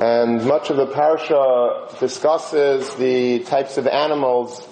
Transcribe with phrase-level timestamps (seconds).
[0.00, 4.66] And much of the parsha discusses the types of animals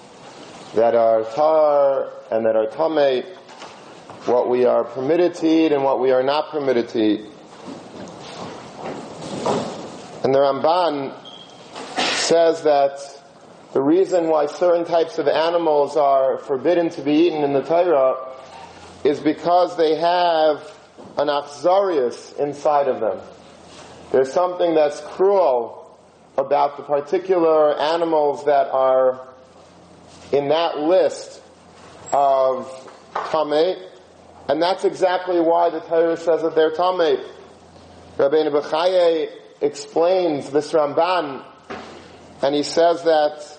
[0.73, 3.23] that are tar and that are tame,
[4.25, 7.21] what we are permitted to eat and what we are not permitted to eat.
[10.23, 11.13] And the Ramban
[12.15, 12.99] says that
[13.73, 18.15] the reason why certain types of animals are forbidden to be eaten in the Torah
[19.03, 20.75] is because they have
[21.17, 23.19] an achzarius inside of them.
[24.11, 25.97] There's something that's cruel
[26.37, 29.27] about the particular animals that are
[30.31, 31.41] in that list
[32.11, 32.67] of
[33.13, 33.75] tameh,
[34.47, 37.23] and that's exactly why the Torah says that they're tameh.
[38.17, 39.29] Rabbeinu Bechaye
[39.61, 41.45] explains this Ramban,
[42.41, 43.57] and he says that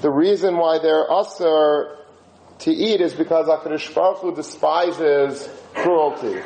[0.00, 1.98] the reason why they're usher
[2.60, 6.42] to eat is because HaKadosh Baruch despises cruelty.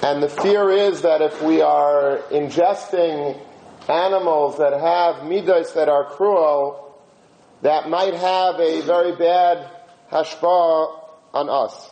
[0.00, 3.40] And the fear is that if we are ingesting
[3.88, 6.96] animals that have midas that are cruel,
[7.62, 9.68] that might have a very bad
[10.12, 11.00] hashpah
[11.34, 11.90] on us.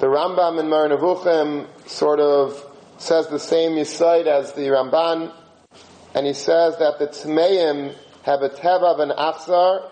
[0.00, 2.62] The Rambam in Nevuchim sort of
[2.98, 5.32] says the same yisaid as the Ramban,
[6.14, 9.90] and he says that the Tmeim have a teva of an achzar,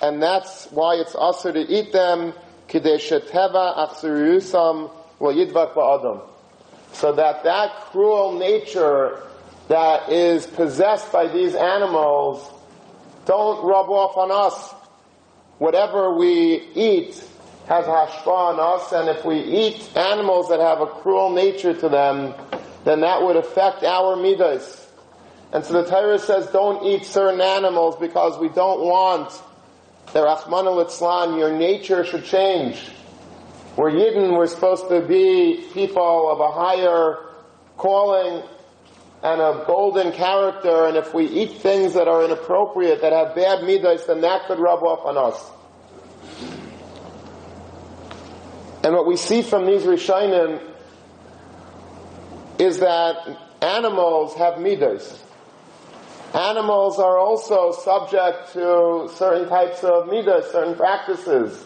[0.00, 2.32] and that's why it's also to eat them,
[2.68, 4.90] kidesh teva achzarusam
[6.92, 9.22] So that that cruel nature
[9.68, 12.50] that is possessed by these animals
[13.26, 14.74] don't rub off on us.
[15.58, 17.14] Whatever we eat
[17.68, 21.88] has hashpa on us, and if we eat animals that have a cruel nature to
[21.88, 22.34] them,
[22.84, 24.86] then that would affect our midas.
[25.52, 29.30] And so the Torah says don't eat certain animals because we don't want
[30.12, 32.90] the Rahman al your nature should change.
[33.76, 37.16] We're Yidden, we're supposed to be people of a higher
[37.76, 38.44] calling
[39.24, 43.64] and a golden character, and if we eat things that are inappropriate, that have bad
[43.64, 45.50] midas, then that could rub off on us.
[48.84, 50.60] And what we see from these Rishonim
[52.60, 55.20] is that animals have midas.
[56.32, 61.64] Animals are also subject to certain types of midas, certain practices.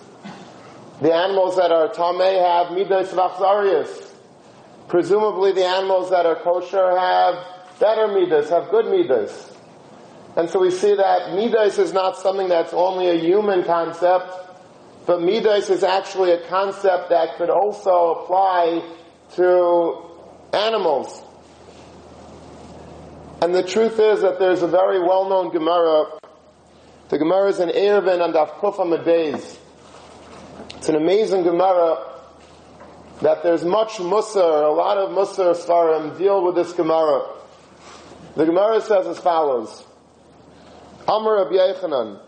[1.01, 4.13] The animals that are tameh have midas of achzarius.
[4.89, 7.35] Presumably the animals that are kosher have
[7.79, 9.53] better midas, have good midas.
[10.37, 14.33] And so we see that midas is not something that's only a human concept,
[15.07, 18.83] but midas is actually a concept that could also apply
[19.37, 20.03] to
[20.53, 21.23] animals.
[23.41, 26.07] And the truth is that there's a very well-known Gemara.
[27.09, 29.59] The Gemara is in Eruvin and Afkufa.
[30.79, 32.07] It's an amazing Gemara
[33.21, 37.35] that there's much Musar, a lot of Musar Svarim deal with this Gemara.
[38.37, 39.85] The Gemara says as follows.
[41.09, 42.21] Amr Rabbi Yechanan,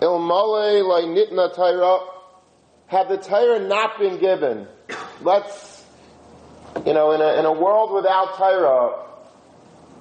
[0.00, 1.98] Ilmale nitna Torah,
[2.86, 4.66] had the Torah not been given,
[5.20, 5.84] let's,
[6.86, 9.04] you know, in a, in a world without Torah,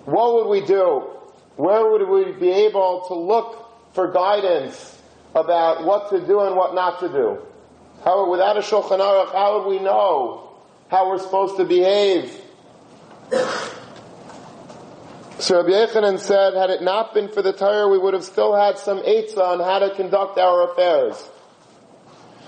[0.05, 1.09] what would we do?
[1.57, 4.93] Where would we be able to look for guidance
[5.35, 7.39] about what to do and what not to do?
[8.03, 10.49] How, without a Shulchan Aruch, how would we know
[10.89, 12.39] how we're supposed to behave?
[15.39, 18.55] So Rabbi Yechanan said, had it not been for the Torah, we would have still
[18.55, 21.29] had some eitzah on how to conduct our affairs.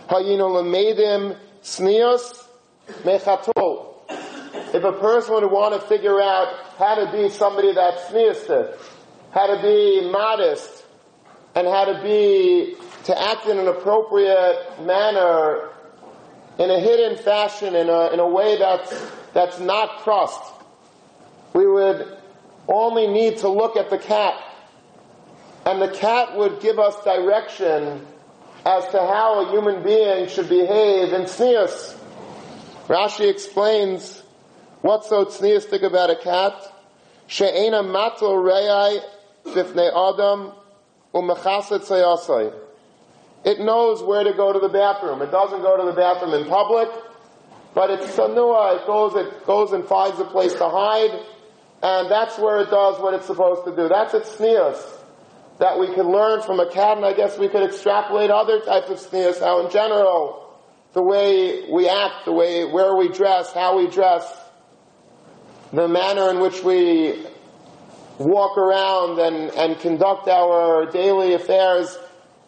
[0.07, 2.45] Hayinu lemedim snios
[3.03, 3.95] mechatul.
[4.73, 8.77] If a person would want to figure out how to be somebody that's sneistic,
[9.31, 10.84] how to be modest,
[11.55, 15.69] and how to be, to act in an appropriate manner,
[16.59, 20.53] in a hidden fashion, in a, in a way that's, that's not trust.
[21.53, 22.17] we would
[22.67, 24.41] only need to look at the cat.
[25.65, 28.05] And the cat would give us direction
[28.65, 31.95] as to how a human being should behave in sneas.
[32.87, 34.21] Rashi explains
[34.81, 36.53] what's so tzniistic about a cat.
[37.27, 39.01] She'ena reyai
[39.45, 40.51] bifnei adam.
[43.43, 45.21] It knows where to go to the bathroom.
[45.21, 46.89] It doesn't go to the bathroom in public,
[47.73, 48.81] but it's sanua.
[48.81, 51.25] It goes, it goes and finds a place to hide
[51.85, 53.87] and that's where it does what it's supposed to do.
[53.87, 54.75] That's its sneas
[55.59, 58.89] that we can learn from a cat, and I guess we could extrapolate other types
[58.89, 60.59] of sneas, how in general,
[60.93, 64.25] the way we act, the way, where we dress, how we dress,
[65.71, 67.25] the manner in which we
[68.17, 71.97] walk around and, and conduct our daily affairs,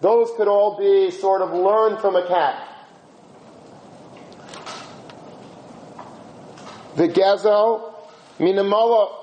[0.02, 2.64] those could all be sort of learned from a cat.
[6.96, 8.10] The gazelle
[8.40, 9.14] Minamala,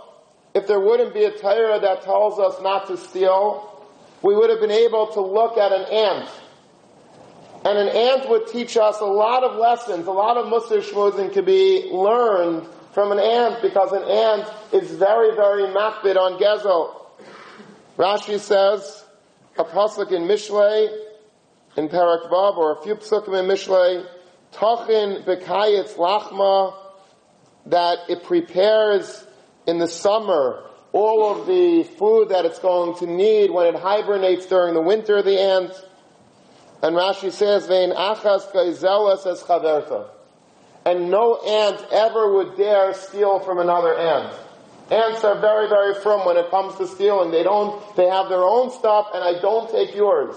[0.54, 3.70] if there wouldn't be a Torah that tells us not to steal,
[4.22, 6.28] we would have been able to look at an ant.
[7.64, 11.32] And an ant would teach us a lot of lessons, a lot of Musar Shmuzin
[11.32, 16.94] could be learned from an ant because an ant is very, very makbid on Gezel.
[17.98, 19.04] Rashi says,
[19.58, 20.88] a pasuk in Mishlei,
[21.76, 24.06] in Parak Vav, or a few psukim in Mishlei,
[24.52, 26.74] Tachin bekayitz lachma,
[27.66, 29.26] that it prepares
[29.66, 34.46] in the summer all of the food that it's going to need when it hibernates
[34.46, 35.72] during the winter, the ant.
[36.80, 40.13] And Rashi says, Vein achas kaizelas es chaverta.
[40.86, 44.34] And no ant ever would dare steal from another ant.
[44.90, 47.30] Ants are very, very firm when it comes to stealing.
[47.30, 50.36] They don't, they have their own stuff and I don't take yours.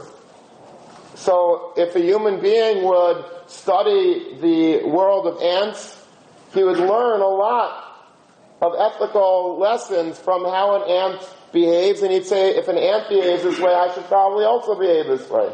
[1.15, 6.01] So if a human being would study the world of ants,
[6.53, 7.83] he would learn a lot
[8.61, 13.43] of ethical lessons from how an ant behaves, and he'd say, if an ant behaves
[13.43, 15.53] this way, I should probably also behave this way.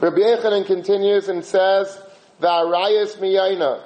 [0.00, 2.00] Rabbi Yechanan continues and says,
[2.40, 3.82] V'arayas miyayna.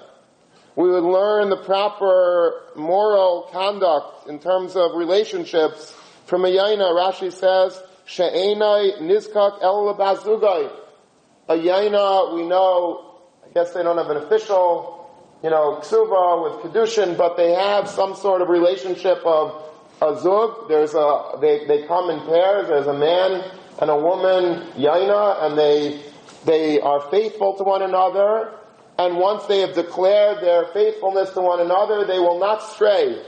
[0.75, 5.95] We would learn the proper moral conduct in terms of relationships
[6.25, 6.95] from Miyayna.
[6.95, 14.17] Rashi says, She'enai nizkak el A yaina, we know, I guess they don't have an
[14.17, 15.03] official
[15.43, 19.61] you know, ksuba with kedushin, but they have some sort of relationship of
[20.01, 20.69] a zug.
[20.69, 22.69] There's a they they come in pairs.
[22.69, 23.51] There's a man
[23.81, 26.01] and a woman, yaina, and they
[26.45, 28.53] they are faithful to one another.
[28.99, 33.23] And once they have declared their faithfulness to one another, they will not stray.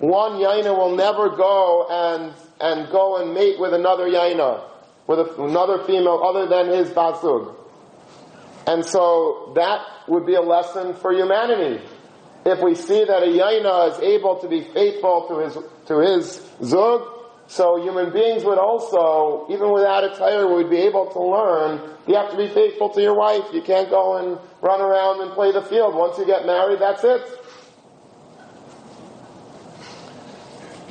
[0.00, 4.62] One yaina will never go and and go and mate with another yaina,
[5.06, 7.54] with a, another female other than his bazug.
[8.66, 11.84] And so that would be a lesson for humanity.
[12.46, 16.50] If we see that a yaina is able to be faithful to his, to his
[16.62, 17.08] zug,
[17.46, 21.80] so human beings would also, even without a tire, we would be able to learn,
[22.06, 23.44] you have to be faithful to your wife.
[23.52, 25.94] You can't go and run around and play the field.
[25.94, 27.22] Once you get married, that's it.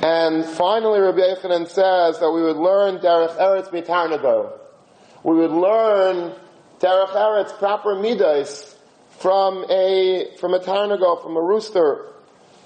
[0.02, 4.52] And finally, Rabbi Yechanan says that we would learn Derech Eretz Mitarnago.
[5.22, 6.34] We would learn
[6.78, 8.76] Derech Eretz, proper midas,
[9.18, 12.12] from a, from a tarnago, from a rooster.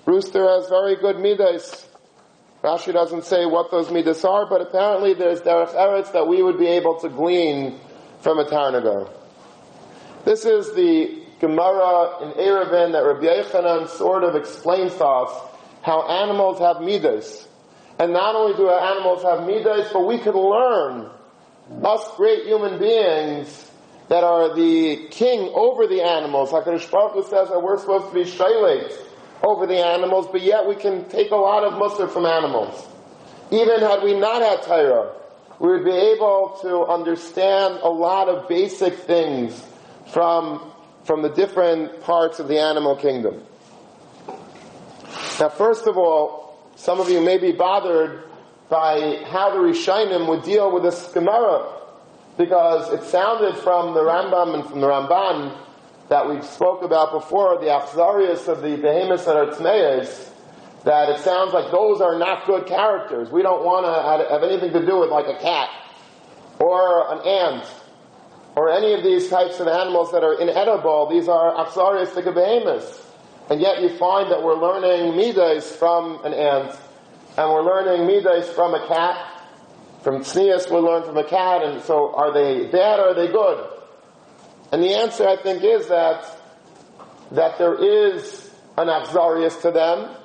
[0.06, 1.87] Rooster has very good midas.
[2.62, 6.58] Rashi doesn't say what those midas are, but apparently there's Derech Eretz that we would
[6.58, 7.78] be able to glean
[8.20, 9.10] from a tarnago.
[10.24, 15.50] This is the Gemara in Eruvin that Rabbi Yechanan sort of explains to us
[15.82, 17.46] how animals have midas.
[18.00, 21.10] And not only do animals have midas, but we could learn,
[21.84, 23.70] us great human beings,
[24.08, 26.50] that are the king over the animals.
[26.50, 29.07] HaKadosh Baruch Hu says that we're supposed to be shaylet
[29.42, 32.86] over the animals, but yet we can take a lot of musr from animals.
[33.50, 35.14] Even had we not had Torah,
[35.58, 39.66] we would be able to understand a lot of basic things
[40.12, 40.72] from,
[41.04, 43.42] from the different parts of the animal kingdom.
[45.40, 48.24] Now, first of all, some of you may be bothered
[48.68, 51.74] by how the Rishonim would deal with this Gemara
[52.36, 55.56] because it sounded from the Rambam and from the Ramban
[56.08, 60.30] that we spoke about before, the Achzarius of the Behemoths and Artzmeis,
[60.84, 63.30] that it sounds like those are not good characters.
[63.30, 65.68] We don't want to have anything to do with like a cat
[66.58, 67.66] or an ant
[68.56, 71.08] or any of these types of animals that are inedible.
[71.10, 73.04] These are Achzarius the Behemoths.
[73.50, 76.76] And yet you find that we're learning Midas from an ant
[77.36, 79.38] and we're learning Midas from a cat
[80.02, 83.26] from tznius we learn from a cat, and so are they bad or are they
[83.26, 83.77] good?
[84.72, 86.24] And the answer, I think, is that
[87.32, 90.16] that there is an achzarius to them,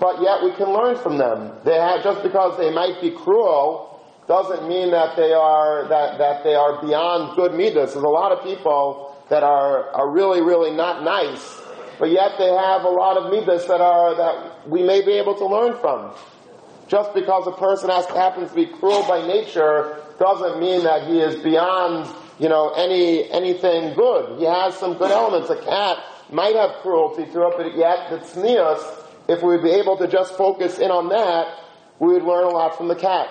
[0.00, 1.52] but yet we can learn from them.
[1.64, 6.44] They have, just because they might be cruel doesn't mean that they are that, that
[6.44, 7.94] they are beyond good midas.
[7.94, 11.60] There's a lot of people that are are really really not nice,
[11.98, 15.34] but yet they have a lot of midas that are that we may be able
[15.36, 16.12] to learn from.
[16.88, 21.20] Just because a person has, happens to be cruel by nature doesn't mean that he
[21.20, 24.38] is beyond, you know, any, anything good.
[24.38, 25.50] He has some good elements.
[25.50, 25.98] A cat
[26.32, 28.82] might have cruelty to it, but yet the tznius,
[29.28, 31.48] if we would be able to just focus in on that,
[31.98, 33.28] we would learn a lot from the cat.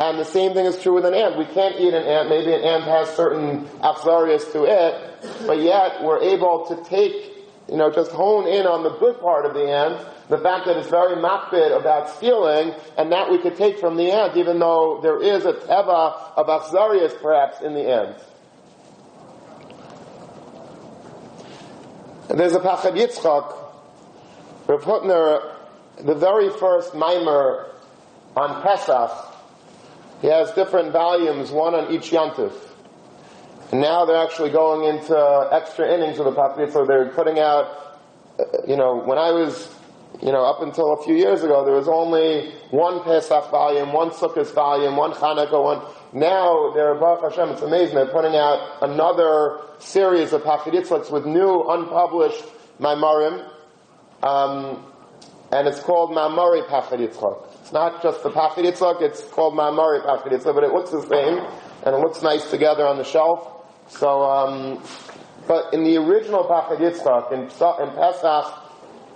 [0.00, 1.38] And the same thing is true with an ant.
[1.38, 2.28] We can't eat an ant.
[2.28, 7.32] Maybe an ant has certain achzarias to it, but yet we're able to take,
[7.68, 10.76] you know, just hone in on the good part of the ant the fact that
[10.76, 15.00] it's very makbid about stealing, and that we could take from the end, even though
[15.02, 18.16] there is a teva of achzarias perhaps in the end.
[22.28, 23.64] There's a Pachad Yitzchak
[24.66, 25.52] Rav Hutner,
[26.02, 27.70] the very first mimer
[28.34, 29.10] on Pesach,
[30.22, 32.52] he has different volumes, one on each yantif.
[33.70, 38.00] And now they're actually going into extra innings of the Pachrit, so they're putting out,
[38.38, 39.73] uh, you know, when I was,
[40.24, 44.08] you know, up until a few years ago, there was only one Pesach volume, one
[44.08, 45.82] Sukkot volume, one Hanukkah, one,
[46.14, 51.64] now they're, Baruch Hashem, it's amazing, they're putting out another series of Pachrit with new,
[51.68, 52.42] unpublished
[52.80, 53.46] Maimarim,
[54.22, 54.82] um,
[55.52, 57.02] and it's called Mamari Pachrit
[57.60, 58.64] It's not just the Pachrit
[59.02, 61.38] it's called Mamari Pachrit but it looks the same,
[61.84, 63.62] and it looks nice together on the shelf.
[63.88, 64.82] So, um,
[65.46, 68.63] but in the original Pachad Yitzchak, in, in Pesach,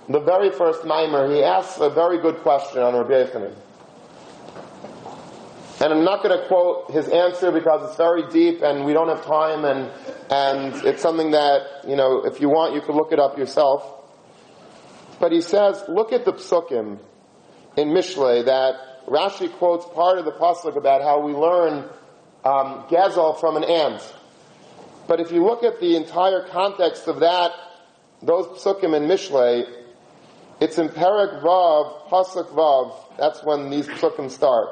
[0.08, 3.54] the very first mimer, he asks a very good question on Rabbi Yochanan.
[5.80, 9.08] And I'm not going to quote his answer because it's very deep and we don't
[9.08, 9.90] have time and,
[10.28, 13.84] and it's something that, you know, if you want, you can look it up yourself.
[15.20, 16.98] But he says, look at the psukim
[17.76, 21.88] in Mishle that Rashi quotes part of the pasuk about how we learn
[22.44, 22.84] um,
[23.38, 24.02] from an ant.
[25.06, 27.52] But if you look at the entire context of that,
[28.20, 29.66] those psukim in Mishle,
[30.60, 34.68] it's in Perak Vav, Pasuk Vav, that's when these psukim start.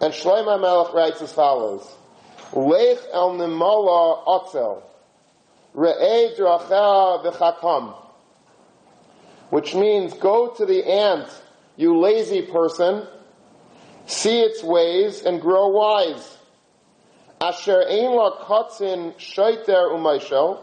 [0.00, 1.86] And Shlomo Melech writes as follows,
[2.52, 4.82] Lech el nimala otzel,
[5.74, 7.94] re'eh drachea v'chakam,
[9.50, 11.28] which means go to the ant,
[11.76, 13.06] you lazy person,
[14.06, 16.38] see its ways and grow wise.
[17.40, 20.60] Asher ein la katzin shaiter umaishel,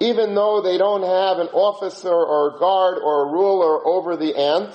[0.00, 4.36] even though they don't have an officer or a guard or a ruler over the
[4.36, 4.74] ant,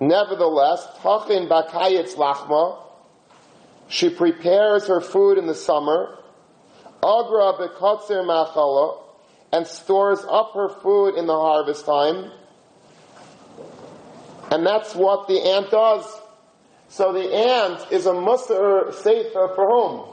[0.00, 2.78] nevertheless, tachin bakayitz lachma,
[3.88, 6.18] she prepares her food in the summer,
[7.02, 8.98] agra bekatzir machala,
[9.52, 12.30] and stores up her food in the harvest time.
[14.50, 16.04] And that's what the ant does.
[16.88, 20.08] So the ant is a musar sefer for whom?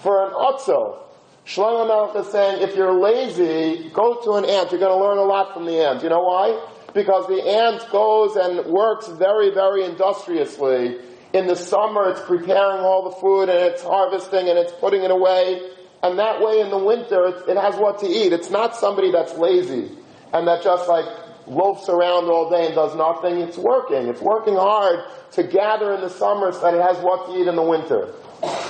[0.00, 0.98] For an otzel.
[1.46, 4.70] Shlomo Melech is saying, if you're lazy, go to an ant.
[4.70, 6.02] You're going to learn a lot from the ant.
[6.02, 6.68] You know why?
[6.94, 10.98] Because the ant goes and works very, very industriously.
[11.32, 15.10] In the summer, it's preparing all the food and it's harvesting and it's putting it
[15.10, 15.70] away.
[16.02, 18.32] And that way in the winter, it has what to eat.
[18.32, 19.90] It's not somebody that's lazy
[20.32, 21.06] and that just like
[21.46, 23.38] loafs around all day and does nothing.
[23.40, 24.08] It's working.
[24.08, 25.00] It's working hard
[25.32, 28.06] to gather in the summer so that it has what to eat in the winter.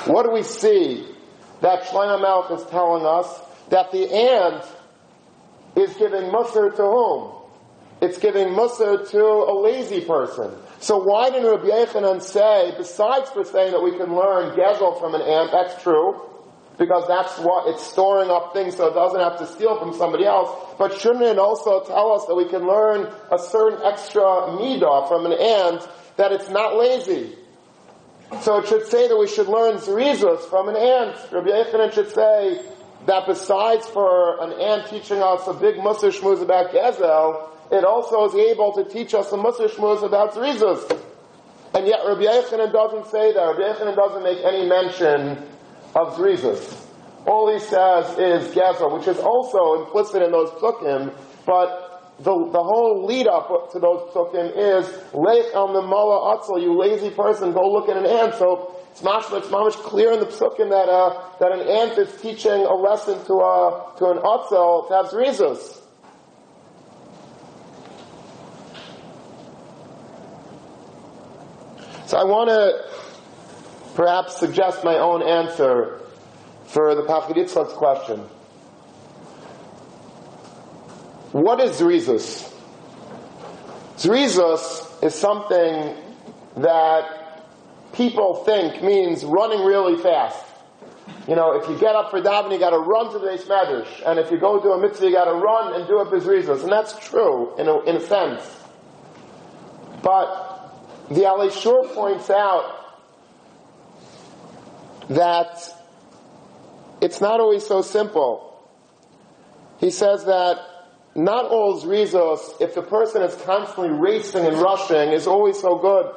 [0.07, 1.12] What do we see
[1.63, 3.41] that Shlomo Melech is telling us?
[3.71, 4.65] That the ant
[5.75, 7.33] is giving musr to whom?
[8.03, 10.53] It's giving musr to a lazy person.
[10.81, 15.15] So why didn't Rabbi Yechanan say, besides for saying that we can learn gezel from
[15.15, 16.21] an ant, that's true,
[16.79, 20.27] because that's what it's storing up things so it doesn't have to steal from somebody
[20.27, 20.51] else.
[20.79, 25.25] But shouldn't it also tell us that we can learn a certain extra midah from
[25.27, 27.37] an ant that it's not lazy?
[28.41, 31.17] So it should say that we should learn zrizus from an ant.
[31.31, 32.61] Rabbi Yechanan should say
[33.07, 38.25] that besides for an ant teaching us a big musar shmuz about gezel, it also
[38.25, 41.01] is able to teach us a musar shmuz about zrizus.
[41.75, 43.41] And yet Rabbi Yechanan doesn't say that.
[43.41, 45.39] Rabbi Yechanan doesn't make any mention
[45.95, 46.85] of Zrizus.
[47.27, 51.15] All he says is Gezel, which is also implicit in those psukim,
[51.47, 56.79] but the, the whole lead up to those psukim is Lech the Mala Atzel, you
[56.79, 58.35] lazy person, go look at an ant.
[58.35, 62.21] So it's mashma, it's mamish clear in the psukim that, uh, that an ant is
[62.21, 65.81] teaching a lesson to, a, to an Atzel to have Zrizus.
[72.07, 76.03] So I want to perhaps suggest my own answer
[76.67, 78.29] for the Pachad Yitzchak's question.
[81.33, 82.53] What is Zrizus?
[83.97, 85.97] Zrizus is something
[86.59, 87.49] that
[87.95, 90.45] people think means running really fast.
[91.27, 93.45] You know, if you get up for davening, you got to run to the Beis
[93.45, 96.09] Medrash, and if you go to a mitzvah, you got to run and do it
[96.09, 98.43] bezrizus, and that's true in a, in a sense.
[100.03, 100.75] But
[101.09, 102.79] the Alei Shur points out
[105.09, 105.75] that
[107.01, 108.49] it's not always so simple.
[109.79, 110.59] He says that
[111.15, 116.11] not all zrizos, if the person is constantly racing and rushing, is always so good.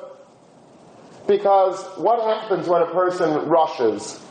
[1.27, 4.21] Because what happens when a person rushes?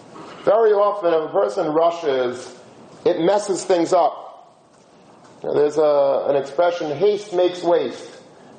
[0.44, 2.58] Very often, if a person rushes,
[3.04, 4.24] it messes things up.
[5.42, 8.10] There's a, an expression, haste makes waste.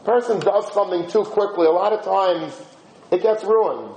[0.04, 2.54] Person does something too quickly, a lot of times
[3.12, 3.96] it gets ruined.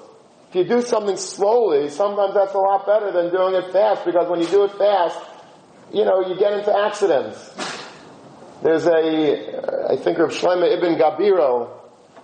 [0.49, 4.31] If you do something slowly, sometimes that's a lot better than doing it fast because
[4.31, 5.19] when you do it fast,
[5.93, 7.68] you know, you get into accidents.
[8.62, 11.71] There's a, I think Rav Shlomo Ibn Gabirol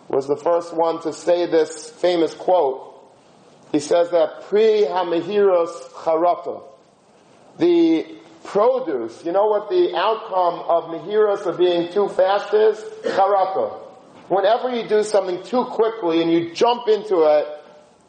[0.09, 2.91] was the first one to say this famous quote.
[3.71, 6.63] He says that pre hamahiros charata,
[7.59, 8.07] the
[8.43, 12.79] produce, you know what the outcome of mahiros of being too fast is?
[13.05, 13.81] Charata.
[14.29, 17.47] Whenever you do something too quickly and you jump into it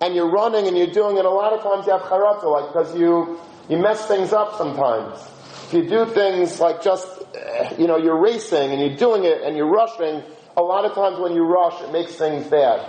[0.02, 2.74] and you're running and you're doing it, a lot of times you have charata, like
[2.74, 3.40] because you
[3.70, 5.20] you mess things up sometimes.
[5.66, 9.42] If you do things like just, eh, you know, you're racing and you're doing it
[9.42, 10.22] and you're rushing,
[10.56, 12.88] a lot of times when you rush, it makes things bad.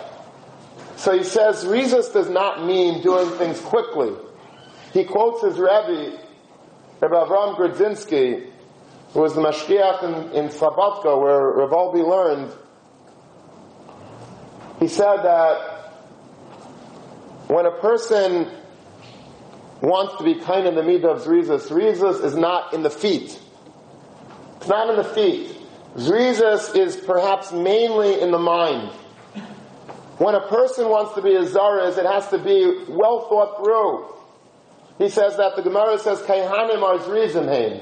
[0.96, 4.12] So he says, Rezus does not mean doing things quickly.
[4.92, 6.18] He quotes his Rebbe,
[7.00, 8.50] Rabbi Avram Grodzinski,
[9.14, 12.52] who was the Mashgiach in, in Slobodka, where Rav Wolbe learned.
[14.80, 15.92] He said that
[17.48, 18.50] when a person
[19.86, 23.38] wants to be kind in the midah of Zrizas, Zrizas is not in the feet.
[24.56, 25.56] It's not in the feet.
[25.94, 28.90] Zrizas is perhaps mainly in the mind.
[30.18, 34.16] When a person wants to be a Zaraz, it has to be well thought through.
[34.98, 37.80] He says that the Gemara says, Kaihanim are Zrizim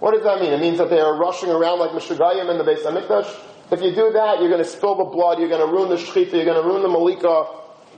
[0.00, 0.52] What does that mean?
[0.52, 3.72] It means that they are rushing around like Meshugayim in the Beis HaMikdash.
[3.72, 5.96] If you do that, you're going to spill the blood, you're going to ruin the
[5.96, 7.46] Shechita, you're going to ruin the Malika,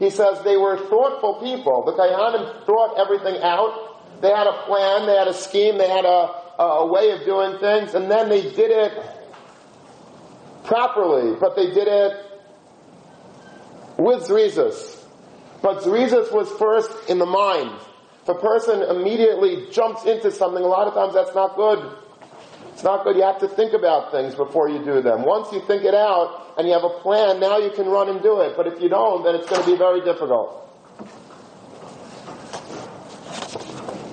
[0.00, 1.84] he says they were thoughtful people.
[1.84, 4.20] The Kaihanim thought everything out.
[4.22, 7.58] They had a plan, they had a scheme, they had a, a way of doing
[7.58, 8.92] things, and then they did it
[10.64, 12.40] properly, but they did it
[13.98, 15.04] with Zrizas.
[15.62, 17.70] But Zrizas was first in the mind.
[18.22, 21.78] If a person immediately jumps into something, a lot of times that's not good.
[22.80, 23.16] It's not good.
[23.16, 25.22] You have to think about things before you do them.
[25.26, 28.22] Once you think it out and you have a plan, now you can run and
[28.22, 28.56] do it.
[28.56, 30.66] But if you don't, then it's going to be very difficult.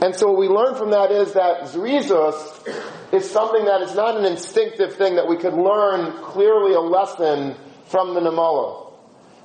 [0.01, 4.17] And so what we learn from that is that Zrizus is something that is not
[4.17, 7.55] an instinctive thing that we could learn clearly a lesson
[7.86, 8.91] from the Namala.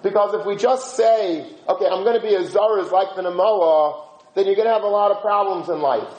[0.02, 4.04] Because if we just say, okay, I'm going to be a Zaraz like the Namala,
[4.34, 6.12] then you're going to have a lot of problems in life.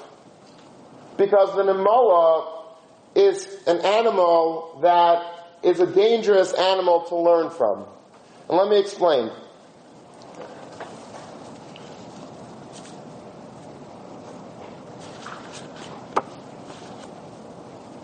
[1.17, 2.62] Because the Namala
[3.15, 5.23] is an animal that
[5.63, 7.85] is a dangerous animal to learn from.
[8.49, 9.31] And let me explain.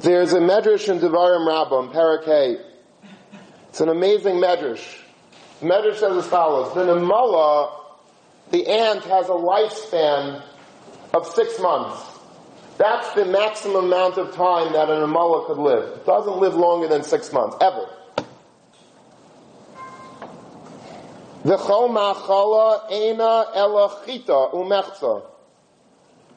[0.01, 2.63] There's a medrash in Devarim Rabbah, Parakeh.
[3.67, 4.97] It's an amazing medrash.
[5.59, 7.71] The medrash says as follows: The Namala,
[8.51, 10.41] the ant, has a lifespan
[11.13, 12.08] of six months.
[12.79, 15.97] That's the maximum amount of time that an Amala could live.
[15.97, 17.89] It doesn't live longer than six months, ever.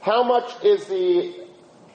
[0.00, 1.32] How much is the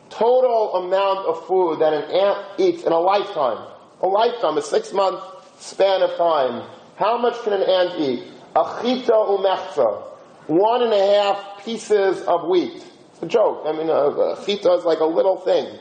[0.10, 3.68] total amount of food that an ant eats in a lifetime?
[4.02, 5.22] A lifetime, a six month
[5.60, 6.64] span of time.
[6.96, 8.24] How much can an ant eat?
[8.56, 10.04] Achita umechza.
[10.48, 12.82] One and a half pieces of wheat.
[13.18, 13.64] It's a joke.
[13.66, 15.80] I mean, a, chita is like a little thing.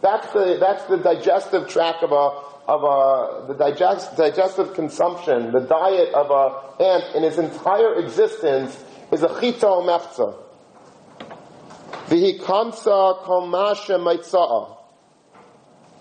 [0.00, 5.58] That's the, that's the digestive tract of a, of a, the digest, digestive consumption, the
[5.58, 8.78] diet of a ant in his entire existence
[9.10, 10.36] is a chita o mechza.
[12.06, 14.76] V'hikansa kol masha maitza'a.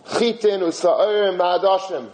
[0.06, 2.12] Chitin usa'ir.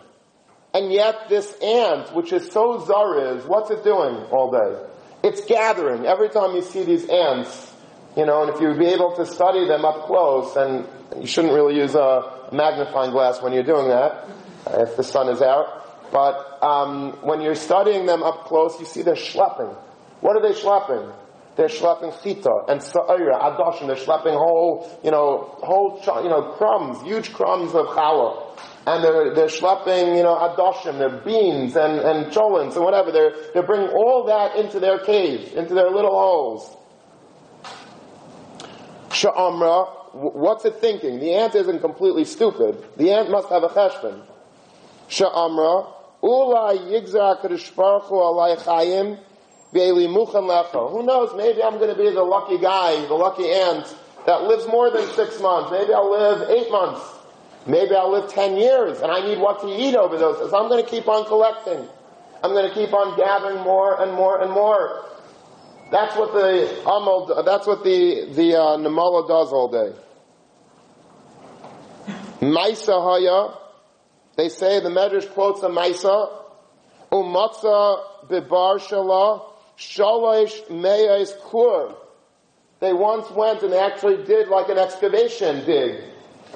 [0.73, 4.87] And yet this ant, which is so zariz, what's it doing all day?
[5.21, 6.05] It's gathering.
[6.05, 7.72] Every time you see these ants,
[8.15, 10.87] you know, and if you be able to study them up close, and
[11.19, 14.27] you shouldn't really use a magnifying glass when you're doing that,
[14.67, 16.11] if the sun is out.
[16.11, 19.75] But um, when you're studying them up close, you see they're schlepping.
[20.21, 21.11] What are they schlepping?
[21.55, 23.87] They're schlepping chita and sa'ira, adashim.
[23.87, 28.59] They're schlepping whole, you know, whole, you know, crumbs, huge crumbs of challah.
[28.85, 33.11] And they're, they're schlepping, you know, adoshim, they're beans and, and cholents and whatever.
[33.11, 36.75] They're, they're bringing all that into their cave, into their little holes.
[39.23, 41.19] Sha'amra, what's it thinking?
[41.19, 42.83] The ant isn't completely stupid.
[42.97, 44.21] The ant must have a cheshbon.
[45.07, 48.59] Sha'amra, ulai yigzar kadosh baruch hu alai.
[49.73, 54.67] Who knows, maybe I'm going to be the lucky guy, the lucky ant that lives
[54.67, 55.71] more than six months.
[55.71, 57.01] Maybe I'll live eight months.
[57.65, 60.37] Maybe I'll live ten years and I need what to eat over those.
[60.51, 61.87] So I'm going to keep on collecting.
[62.43, 65.05] I'm going to keep on gathering more and more and more.
[65.93, 69.95] That's what the Amal, that's what the, the uh, Namala does all day.
[72.39, 73.53] Maisa Haya,
[74.35, 76.31] they say the Medrash quotes a Maisa,
[77.11, 79.43] Umatza Bibar Shala,
[79.77, 81.93] Shalosh Meyes Kur.
[82.79, 86.03] They once went and actually did like an excavation dig.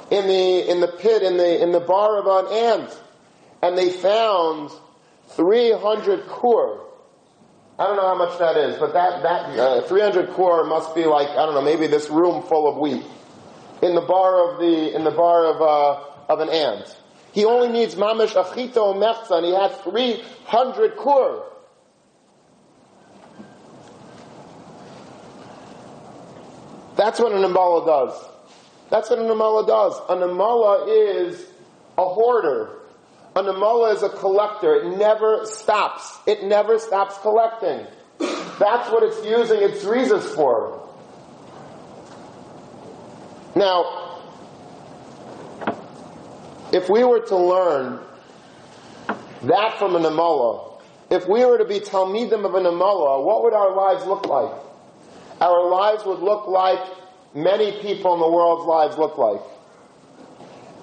[0.10, 3.02] in the, in the pit, in the, in the bar of an ant,
[3.62, 4.72] and they found
[5.28, 6.87] 300 kur.
[7.80, 11.06] I don't know how much that is, but that, that, uh, 300 kur must be
[11.06, 13.06] like, I don't know, maybe this room full of wheat.
[13.84, 16.98] In the bar of the, in the bar of, uh, of an ant.
[17.34, 21.44] He only needs mamish achito mechza, and he had 300 kur.
[26.96, 28.26] That's what an Amala does.
[28.90, 29.94] That's what an Amala does.
[30.10, 31.46] An Amala is
[31.96, 32.72] a hoarder.
[33.38, 34.78] An Amala is a collector.
[34.78, 36.18] It never stops.
[36.26, 37.86] It never stops collecting.
[38.18, 40.90] That's what it's using its reasons for.
[43.56, 44.22] Now,
[46.74, 48.00] if we were to learn
[49.44, 53.54] that from an Amala, if we were to be Talmidim of an Amala, what would
[53.54, 54.52] our lives look like?
[55.42, 56.80] Our lives would look like
[57.36, 59.42] many people in the world's lives look like.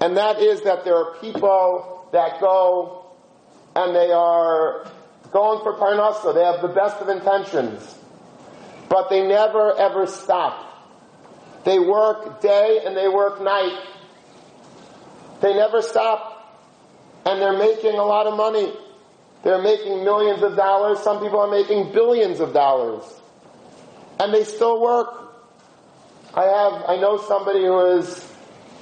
[0.00, 3.07] And that is that there are people that go
[3.77, 4.90] and they are
[5.33, 6.33] going for parnasa.
[6.33, 7.98] They have the best of intentions.
[8.88, 10.70] But they never ever stop.
[11.64, 13.79] They work day and they work night.
[15.40, 16.31] They never stop.
[17.27, 18.72] And they're making a lot of money.
[19.42, 21.00] They're making millions of dollars.
[21.00, 23.03] Some people are making billions of dollars.
[24.20, 25.09] And they still work.
[26.35, 28.34] I have, I know somebody who is,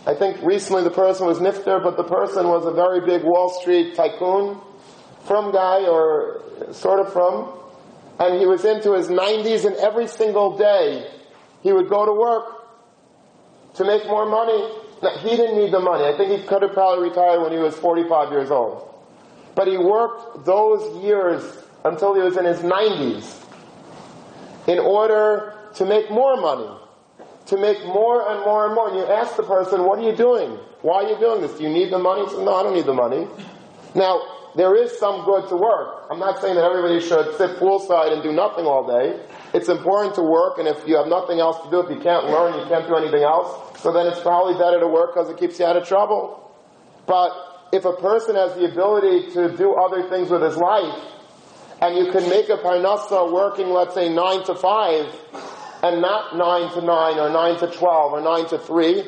[0.04, 3.50] I think recently the person was Nifter, but the person was a very big Wall
[3.60, 4.60] Street tycoon,
[5.24, 7.52] from guy, or sort of from,
[8.18, 11.08] and he was into his 90s and every single day
[11.62, 14.74] he would go to work to make more money.
[15.02, 16.04] Now, he didn't need the money.
[16.04, 18.88] I think he could have probably retired when he was 45 years old.
[19.54, 21.42] But he worked those years
[21.84, 23.44] until he was in his 90s
[24.66, 26.81] in order to make more money
[27.46, 28.88] to make more and more and more.
[28.88, 30.58] And you ask the person, what are you doing?
[30.82, 31.52] Why are you doing this?
[31.58, 32.28] Do you need the money?
[32.28, 33.26] Says, no, I don't need the money.
[33.94, 34.20] Now,
[34.54, 36.06] there is some good to work.
[36.10, 39.24] I'm not saying that everybody should sit poolside and do nothing all day.
[39.54, 42.26] It's important to work, and if you have nothing else to do, if you can't
[42.26, 45.38] learn, you can't do anything else, so then it's probably better to work because it
[45.38, 46.52] keeps you out of trouble.
[47.06, 47.32] But
[47.72, 51.00] if a person has the ability to do other things with his life,
[51.80, 55.06] and you can make a parnasa working, let's say, nine to five,
[55.82, 59.02] and not 9 to 9 or 9 to 12 or 9 to 3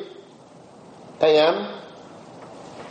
[1.21, 1.81] a.m.,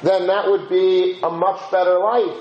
[0.02, 2.36] then that would be a much better life.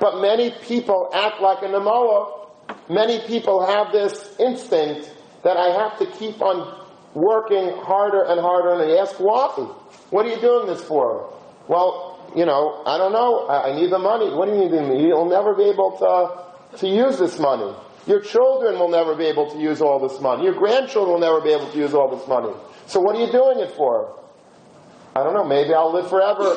[0.00, 2.48] But many people act like a Namoa.
[2.88, 5.10] Many people have this instinct
[5.42, 6.82] that I have to keep on
[7.14, 9.48] working harder and harder and they ask why?
[10.10, 11.32] What are you doing this for?
[11.68, 13.48] Well, you know, I don't know.
[13.48, 14.30] I, need the money.
[14.34, 15.06] What do you need?
[15.06, 17.72] You'll never be able to, to use this money.
[18.06, 20.44] Your children will never be able to use all this money.
[20.44, 22.52] Your grandchildren will never be able to use all this money.
[22.86, 24.20] So what are you doing it for?
[25.16, 26.56] I don't know, maybe I'll live forever.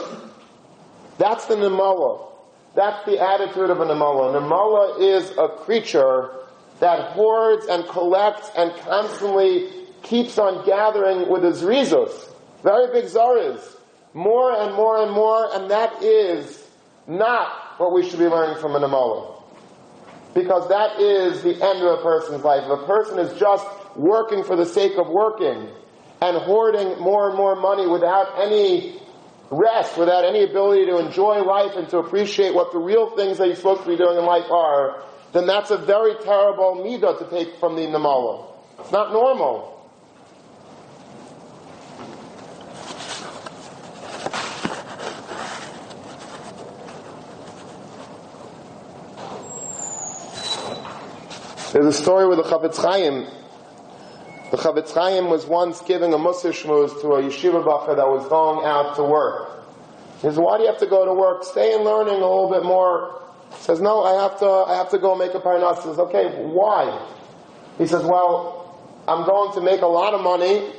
[1.18, 2.32] That's the Nimala.
[2.76, 4.40] That's the attitude of a Nimala.
[4.40, 6.32] Nimala is a creature
[6.80, 9.70] that hoards and collects and constantly
[10.04, 12.30] keeps on gathering with his rizos.
[12.62, 13.76] Very big zaras.
[14.14, 16.68] More and more and more, and that is
[17.08, 19.37] not what we should be learning from a Nimala
[20.38, 22.62] because that is the end of a person's life.
[22.64, 25.68] If a person is just working for the sake of working
[26.22, 29.02] and hoarding more and more money without any
[29.50, 33.48] rest, without any ability to enjoy life and to appreciate what the real things that
[33.48, 37.26] he's supposed to be doing in life are, then that's a very terrible midah to
[37.32, 38.46] take from the Namala.
[38.80, 39.77] It's not normal.
[51.78, 53.28] There's a story with the Chafetz Chaim.
[54.50, 58.28] The Chafetz Chaim was once giving a Musar shmuz to a yeshiva bacher that was
[58.30, 59.64] going out to work.
[60.16, 61.44] He says, why do you have to go to work?
[61.44, 63.22] Stay in learning a little bit more.
[63.52, 65.76] He says, no, I have to, I have to go make a parnas.
[65.76, 67.00] He says, okay, why?
[67.78, 70.74] He says, well, I'm going to make a lot of money,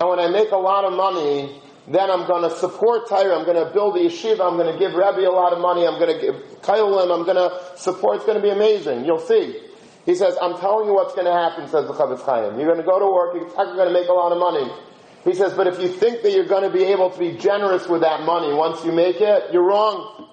[0.00, 3.38] and when I make a lot of money, then I'm going to support Torah.
[3.38, 4.40] I'm going to build the yeshiva.
[4.40, 5.86] I'm going to give Rebbe a lot of money.
[5.86, 7.14] I'm going to give Kailim.
[7.14, 8.16] I'm going to support.
[8.16, 9.04] It's going to be amazing.
[9.04, 9.68] You'll see.
[10.04, 12.58] He says, I'm telling you what's going to happen, says the Chafetz Chaim.
[12.58, 14.70] You're going to go to work, you're going to make a lot of money.
[15.24, 17.86] He says, but if you think that you're going to be able to be generous
[17.86, 20.28] with that money once you make it, you're wrong.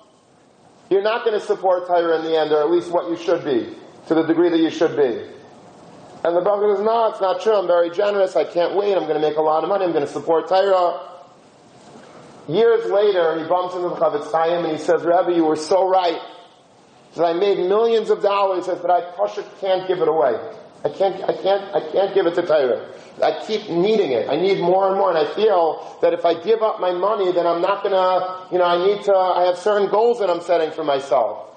[0.89, 3.45] You're not going to support Torah in the end, or at least what you should
[3.45, 3.75] be,
[4.07, 5.29] to the degree that you should be.
[6.23, 7.53] And the Baruch says, no, it's not true.
[7.53, 8.35] I'm very generous.
[8.35, 8.95] I can't wait.
[8.95, 9.85] I'm going to make a lot of money.
[9.85, 11.05] I'm going to support Torah.
[12.49, 15.87] Years later, he bumps into the Chafetz Chaim and he says, Rabbi, you were so
[15.87, 16.19] right.
[17.15, 19.01] That I made millions of dollars, that I
[19.59, 20.39] can't give it away.
[20.83, 22.93] I can't, I can't, I can't give it to Torah.
[23.21, 24.29] I keep needing it.
[24.29, 27.33] I need more and more, and I feel that if I give up my money,
[27.33, 30.39] then I'm not gonna, you know, I need to, I have certain goals that I'm
[30.41, 31.47] setting for myself.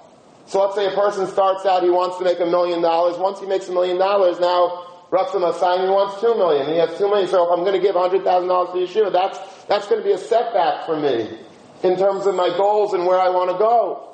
[0.47, 3.17] So let's say a person starts out, he wants to make a million dollars.
[3.17, 6.67] Once he makes a million dollars, now Ratzim Asayim, he wants two million.
[6.67, 7.29] He has two million.
[7.29, 10.17] So if I'm going to give $100,000 to yeshiva, that's, that's going to be a
[10.17, 11.37] setback for me
[11.83, 14.12] in terms of my goals and where I want to go.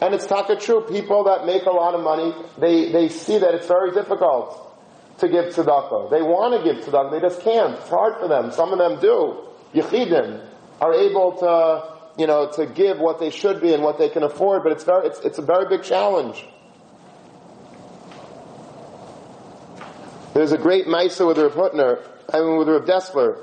[0.00, 0.82] And it's taka true.
[0.82, 4.64] People that make a lot of money, they, they see that it's very difficult
[5.18, 6.10] to give tzedakah.
[6.10, 7.74] They want to give tzedakah, they just can't.
[7.74, 8.52] It's hard for them.
[8.52, 9.44] Some of them do.
[9.74, 10.46] Yechidim
[10.80, 14.22] are able to, you know, to give what they should be and what they can
[14.22, 16.44] afford, but it's very, it's, it's a very big challenge.
[20.34, 23.38] There's a great Maisa with Rav Hutner, I mean with Rav Dessler.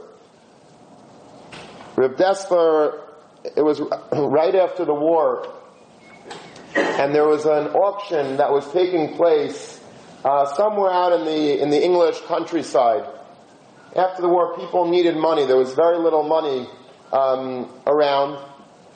[1.98, 3.02] Rav Dessler,
[3.44, 3.82] it was
[4.14, 5.55] right after the war,
[6.76, 9.80] and there was an auction that was taking place
[10.24, 13.06] uh, somewhere out in the in the English countryside.
[13.96, 15.46] After the war, people needed money.
[15.46, 16.68] There was very little money
[17.14, 18.44] um, around,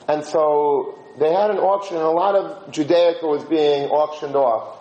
[0.08, 4.79] and so they had an auction, and a lot of Judaica was being auctioned off.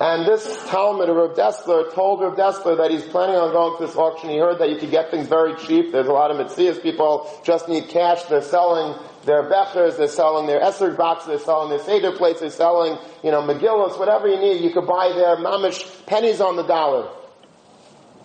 [0.00, 3.86] And this Talmud of Rav Dessler told Rav Dessler that he's planning on going to
[3.86, 4.30] this auction.
[4.30, 5.90] He heard that you could get things very cheap.
[5.90, 8.22] There's a lot of Metzias people just need cash.
[8.24, 12.50] They're selling their bechers, they're selling their Esser boxes, they're selling their Seder plates, they're
[12.50, 16.62] selling, you know, Megillas, whatever you need, you could buy their mamish pennies on the
[16.62, 17.10] dollar.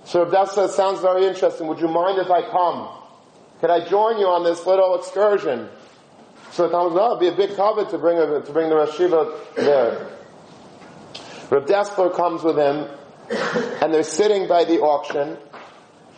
[0.05, 1.65] So Rav Dessler sounds very interesting.
[1.65, 2.87] Would you mind if I come?
[3.61, 5.69] Could I join you on this little excursion?
[6.51, 8.95] So Talmud, oh, it'd be a big covet to bring, to bring the Rosh
[9.55, 10.07] there.
[11.53, 12.89] Rav Dessler comes with him,
[13.79, 15.37] and they're sitting by the auction,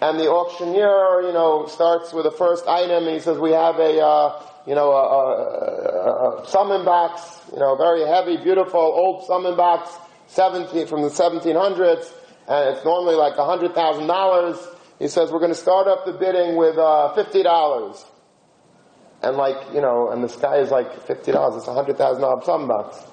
[0.02, 3.76] and the auctioneer, you know, starts with the first item, and he says, we have
[3.78, 7.20] a, uh, you know, a, a, a, summon box,
[7.52, 9.92] you know, very heavy, beautiful, old summon box,
[10.28, 12.14] 17, from the 1700s,
[12.48, 14.68] and it's normally like $100,000.
[15.00, 18.06] He says, we're going to start up the bidding with, uh, $50.
[19.22, 23.04] And like, you know, and this guy is like, $50, it's a $100,000 summon box.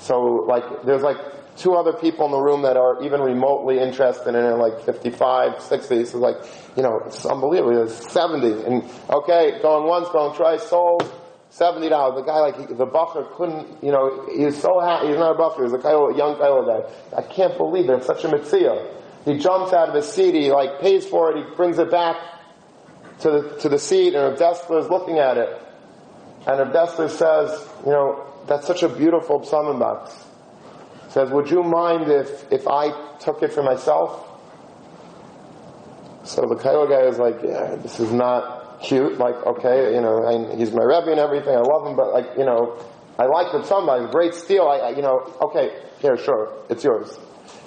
[0.00, 1.18] So like, there's like
[1.58, 5.60] two other people in the room that are even remotely interested in it, like 55,
[5.60, 6.04] 60.
[6.04, 6.36] So like,
[6.76, 7.82] you know, it's unbelievable.
[7.82, 8.62] It's 70.
[8.64, 11.12] And okay, going once, going twice, sold.
[11.50, 12.20] Seventy dollars.
[12.20, 13.82] The guy, like he, the buffer, couldn't.
[13.82, 15.08] You know, he's so happy.
[15.08, 15.64] He's not a buffer.
[15.64, 17.16] He's a Kailo, young Kailo guy.
[17.16, 17.88] I can't believe.
[17.88, 18.86] It's such a mitzvah.
[19.24, 20.34] He jumps out of his seat.
[20.34, 21.38] He like pays for it.
[21.38, 22.16] He brings it back
[23.20, 25.48] to the to the seat, and Dessler is looking at it.
[26.46, 30.27] And Dessler says, you know, that's such a beautiful psalm box
[31.08, 34.24] says, would you mind if, if I took it for myself?
[36.24, 39.18] So the Kailo guy is like, yeah, this is not cute.
[39.18, 41.54] Like, okay, you know, I, he's my Rebbe and everything.
[41.54, 42.78] I love him, but like, you know,
[43.18, 44.68] I like the somebody, great steal.
[44.68, 47.18] I, I, you know, okay, here, sure, it's yours.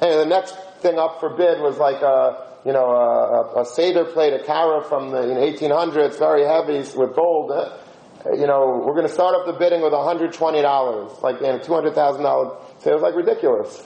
[0.01, 4.05] And the next thing up for bid was like a, you know, a, a Seder
[4.05, 7.51] plate, a Kara from the you know, 1800s, very heavy with gold.
[7.51, 7.77] Uh,
[8.25, 12.61] you know, we're going to start up the bidding with $120, like, you know, $200,000
[12.81, 13.83] so it was like ridiculous.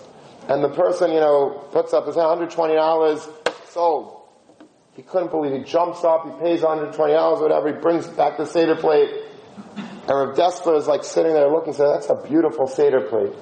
[0.48, 4.22] And the person, you know, puts up his $120 sold.
[4.96, 5.60] He couldn't believe it.
[5.60, 9.10] He jumps up, he pays $120 whatever, he brings back the Seder plate.
[10.08, 13.34] And Rav Dessler is like sitting there looking, says, that's a beautiful Seder plate.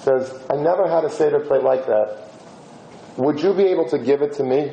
[0.00, 2.30] Says, I never had a Seder plate like that.
[3.16, 4.72] Would you be able to give it to me?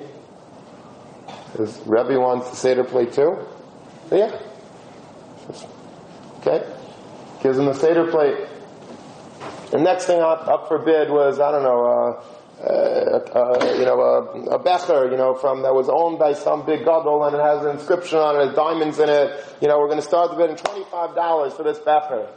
[1.56, 3.38] Says, Rebbe wants the Seder plate too?
[4.12, 4.38] Yeah.
[6.46, 6.60] Okay.
[7.42, 8.36] Gives him the Seder plate.
[9.72, 12.24] The next thing up, up for bid was, I don't know, uh,
[12.62, 16.66] uh, uh, you know, a, a becher, you know, from that was owned by some
[16.66, 19.46] big gadol, and it has an inscription on it, has diamonds in it.
[19.62, 22.28] You know, we're going to start the bid in twenty-five dollars for this becher.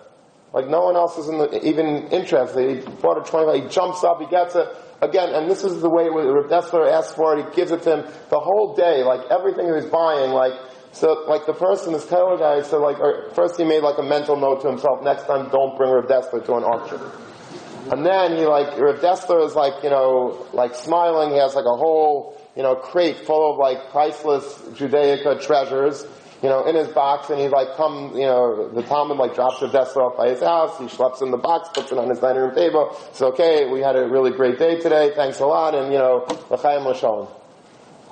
[0.55, 2.85] Like no one else is in the, even interested.
[2.85, 3.64] He bought it twenty-five.
[3.64, 4.69] He jumps up, he gets it
[5.03, 7.45] again, and this is the way Rav Dessler asks for it.
[7.45, 10.55] He gives it to him the whole day, like everything he was buying, like.
[10.97, 12.97] So, like the person, this Taylor guy, so like,
[13.35, 16.43] first he made like a mental note to himself, next time don't bring Rav Dessler
[16.47, 16.99] to an auction.
[17.93, 21.33] And then he like, Rav Dessler is like, you know, like smiling.
[21.33, 26.07] He has like a whole, you know, crate full of like priceless Judaica treasures,
[26.43, 27.29] you know, in his box.
[27.29, 30.41] And he like come, you know, the Talmud like drops Rav Dessler off by his
[30.41, 30.79] house.
[30.79, 32.97] He schleps in the box, puts it on his dining room table.
[33.09, 33.71] It's okay.
[33.71, 35.13] We had a really great day today.
[35.15, 35.75] Thanks a lot.
[35.75, 37.29] And you know, l'chaim l'shalom.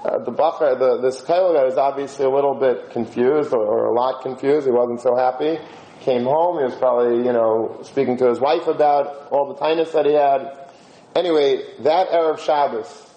[0.04, 3.94] Uh, the Bachar, the, this guy is obviously a little bit confused or, or a
[3.94, 4.66] lot confused.
[4.66, 5.58] He wasn't so happy
[6.04, 6.58] came home.
[6.58, 10.12] He was probably, you know, speaking to his wife about all the tightness that he
[10.12, 10.70] had.
[11.16, 13.10] Anyway, that Erev Shabbos,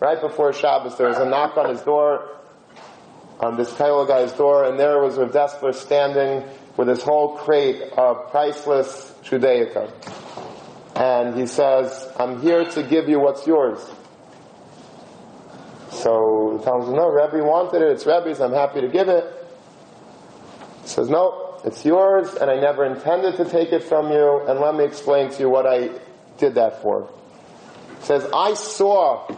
[0.00, 2.28] right before Shabbos, there was a knock on his door,
[3.40, 6.46] on this Kaila guy's door, and there was Rav Dessler standing
[6.76, 9.90] with his whole crate of priceless Judaica.
[10.96, 13.78] and he says, I'm here to give you what's yours.
[16.02, 19.24] So the Talmud says, no, Rebbe wanted it, it's Rebbe's, I'm happy to give it.
[20.82, 24.58] He says, no, it's yours, and I never intended to take it from you, and
[24.58, 25.90] let me explain to you what I
[26.38, 27.08] did that for.
[28.00, 29.28] He says, I saw,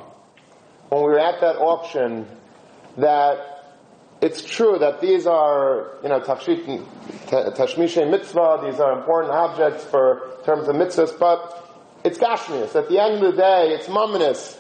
[0.88, 2.26] when we were at that auction,
[2.96, 3.74] that
[4.22, 10.66] it's true that these are, you know, tashmishe mitzvah, these are important objects for terms
[10.66, 11.60] of mitzvahs, but
[12.04, 12.74] it's gashmius.
[12.74, 14.58] At the end of the day, it's mumminus.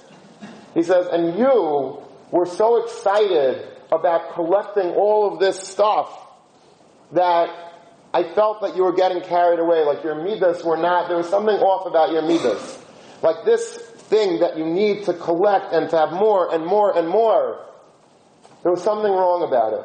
[0.74, 6.10] He says, and you were so excited about collecting all of this stuff
[7.12, 7.48] that
[8.12, 11.28] I felt that you were getting carried away, like your midas were not, there was
[11.28, 12.78] something off about your midas.
[13.22, 17.08] Like this thing that you need to collect and to have more and more and
[17.08, 17.64] more.
[18.62, 19.84] There was something wrong about it.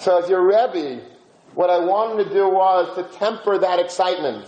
[0.00, 1.02] So as your Rebbe,
[1.54, 4.46] what I wanted to do was to temper that excitement.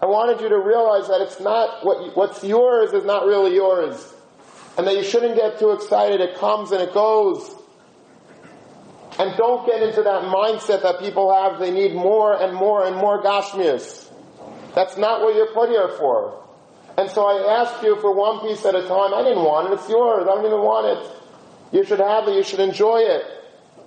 [0.00, 4.14] I wanted you to realize that it's not, what what's yours is not really yours.
[4.78, 6.20] And that you shouldn't get too excited.
[6.20, 7.54] It comes and it goes.
[9.18, 11.58] And don't get into that mindset that people have.
[11.58, 14.08] They need more and more and more gashmias.
[14.76, 16.44] That's not what you're put here for.
[16.96, 19.12] And so I asked you for one piece at a time.
[19.12, 19.74] I didn't want it.
[19.74, 20.22] It's yours.
[20.22, 21.18] I don't even want it.
[21.72, 23.24] You should have it, you should enjoy it.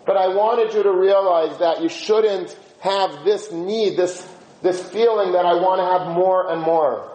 [0.05, 4.27] But I wanted you to realize that you shouldn't have this need, this,
[4.61, 7.07] this feeling that I want to have more and more.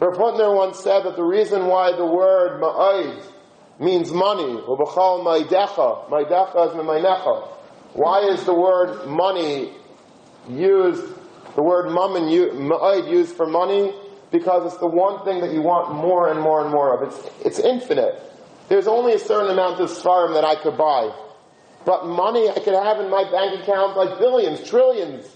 [0.00, 3.22] Rav Hutner once said that the reason why the word ma'id
[3.78, 7.48] means money, ubachal ma'idecha, ma'idecha is ma'necha.
[7.92, 9.74] Why is the word money
[10.48, 11.04] used,
[11.54, 13.94] the word ma'id used for money?
[14.30, 17.06] Because it's the one thing that you want more and more and more of.
[17.06, 18.22] It's, it's infinite.
[18.70, 21.12] There's only a certain amount of svarim that I could buy.
[21.84, 25.26] But money I could have in my bank account like billions, trillions.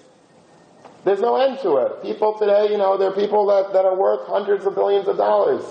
[1.05, 2.03] There's no end to it.
[2.03, 5.19] People today, you know, there are people that, that are worth hundreds of billions of
[5.19, 5.62] dollars.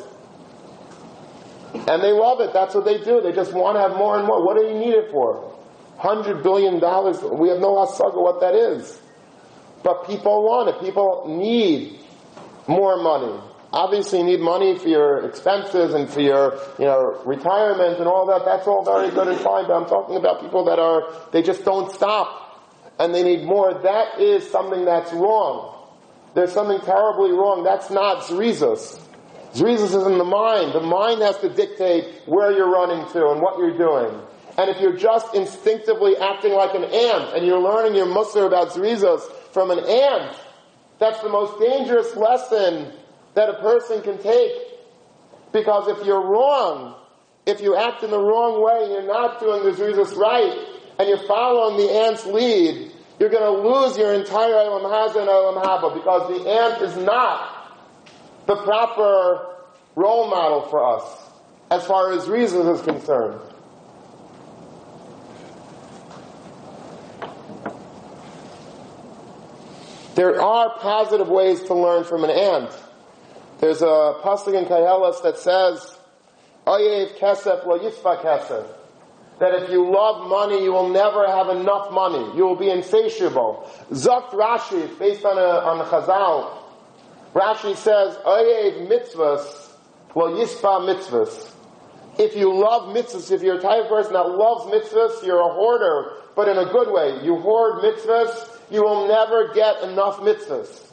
[1.74, 2.54] And they love it.
[2.54, 3.20] That's what they do.
[3.20, 4.46] They just want to have more and more.
[4.46, 5.52] What do you need it for?
[5.98, 7.20] Hundred billion dollars.
[7.22, 9.02] We have no hasaga what that is.
[9.84, 10.80] But people want it.
[10.82, 12.00] People need
[12.68, 13.42] more money.
[13.72, 18.28] Obviously, you need money for your expenses and for your, you know, retirement and all
[18.28, 18.46] that.
[18.46, 19.66] That's all very good and fine.
[19.66, 22.43] But I'm talking about people that are, they just don't stop
[23.00, 23.74] and they need more.
[23.74, 25.70] That is something that's wrong.
[26.34, 27.64] There's something terribly wrong.
[27.64, 29.00] That's not Zrizus.
[29.54, 30.74] Zrizus is in the mind.
[30.74, 34.20] The mind has to dictate where you're running to and what you're doing.
[34.58, 38.70] And if you're just instinctively acting like an ant and you're learning your mussar about
[38.70, 40.36] Zrizus from an ant,
[41.00, 42.94] that's the most dangerous lesson
[43.34, 44.52] that a person can take.
[45.52, 46.96] Because if you're wrong,
[47.46, 50.66] if you act in the wrong way and you're not doing the Zrizus right,
[51.00, 55.30] and you're following the ant's lead, you're going to lose your entire Olam Hazeh and
[55.30, 57.80] Olam Haba because the ant is not
[58.48, 59.56] the proper
[59.96, 61.32] role model for us
[61.72, 63.40] as far as reason is concerned.
[70.16, 72.72] There are positive ways to learn from an ant.
[73.60, 75.98] There's a pasuk in Koheles that says,
[76.68, 78.68] "Oyev kesef lo yispa kesef."
[79.40, 82.38] That if you love money, you will never have enough money.
[82.38, 83.70] You will be insatiable.
[83.92, 86.58] Zakt Rashi, based on a, on Chazal,
[87.34, 89.72] Rashi says, "Oyev mitzvahs
[90.14, 91.52] well yispa mitzvahs."
[92.20, 95.52] If you love mitzvahs, if you're a type of person that loves mitzvahs, you're a
[95.52, 97.24] hoarder, but in a good way.
[97.24, 100.92] You hoard mitzvahs, you will never get enough mitzvahs.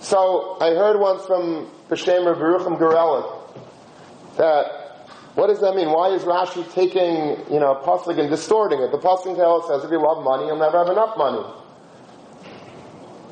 [0.00, 3.38] So I heard once from B'Shem of Beruchim Gorelik
[4.36, 4.81] that
[5.34, 5.90] what does that mean?
[5.90, 8.90] Why is Rashi taking you know a pasuk and distorting it?
[8.90, 11.42] The pasuk tells says if you love money, you'll never have enough money.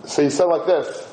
[0.06, 1.06] So he said like this.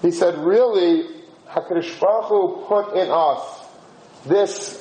[0.00, 1.06] He said, really,
[1.48, 3.66] Hakadosh Baruch put in us
[4.26, 4.78] this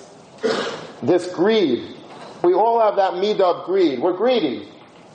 [1.04, 1.95] this greed.
[2.43, 3.99] We all have that midah of greed.
[3.99, 4.67] We're greedy.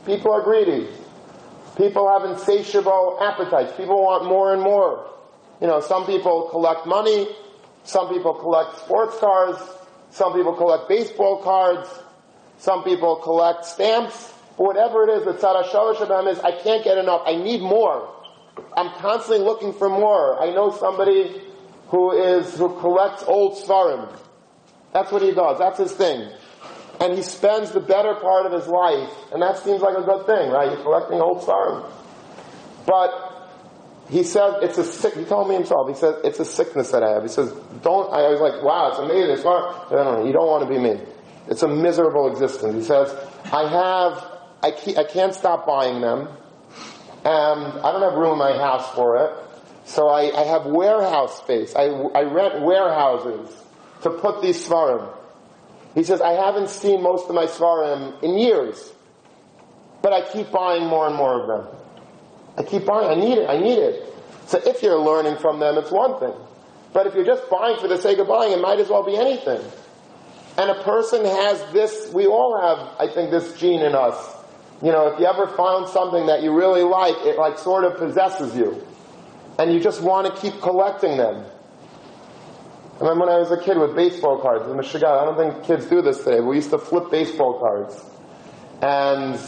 [0.05, 0.89] People are greedy.
[1.77, 3.73] People have insatiable appetites.
[3.77, 5.11] People want more and more.
[5.61, 7.29] You know, some people collect money.
[7.85, 9.57] Some people collect sports cars.
[10.17, 11.91] Some people collect baseball cards.
[12.57, 14.33] Some people collect stamps.
[14.57, 17.21] Whatever it is, the tzara shalosh is, I can't get enough.
[17.27, 18.11] I need more.
[18.75, 20.41] I'm constantly looking for more.
[20.43, 21.43] I know somebody
[21.89, 24.09] who is, who collects old svarim.
[24.95, 25.59] That's what he does.
[25.59, 26.31] That's his thing
[26.99, 30.25] and he spends the better part of his life, and that seems like a good
[30.25, 30.73] thing, right?
[30.73, 31.85] You're collecting old stars.
[32.87, 33.26] But
[34.09, 37.03] he said it's a sick, he told me himself, he said, it's a sickness that
[37.03, 37.23] I have.
[37.23, 37.53] He says,
[37.83, 39.31] don't, I was like, wow, it's amazing.
[39.31, 41.01] It's not, no, no, no, you don't want to be me.
[41.49, 42.75] It's a miserable existence.
[42.75, 43.15] He says,
[43.53, 46.29] I have, I can't, I can't stop buying them,
[47.25, 49.33] and I don't have room in my house for it.
[49.87, 51.75] So I, I have warehouse space.
[51.75, 53.55] I, I rent warehouses
[54.03, 55.13] to put these svarim.
[55.95, 58.93] He says, I haven't seen most of my svarim in years,
[60.03, 61.76] but I keep buying more and more of them.
[62.57, 63.09] I keep buying.
[63.11, 63.49] I need it.
[63.49, 64.15] I need it.
[64.47, 66.35] So if you're learning from them, it's one thing.
[66.93, 69.17] But if you're just buying for the sake of buying, it might as well be
[69.17, 69.61] anything.
[70.57, 74.17] And a person has this, we all have, I think, this gene in us.
[74.83, 77.99] You know, if you ever found something that you really like, it like sort of
[77.99, 78.87] possesses you.
[79.59, 81.45] And you just want to keep collecting them.
[82.97, 85.09] I remember when I was a kid with baseball cards in Michigan.
[85.09, 88.03] I don't think kids do this today, we used to flip baseball cards.
[88.81, 89.39] And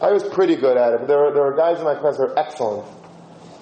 [0.00, 2.18] I was pretty good at it, but there were, there were guys in my class
[2.18, 2.86] that were excellent.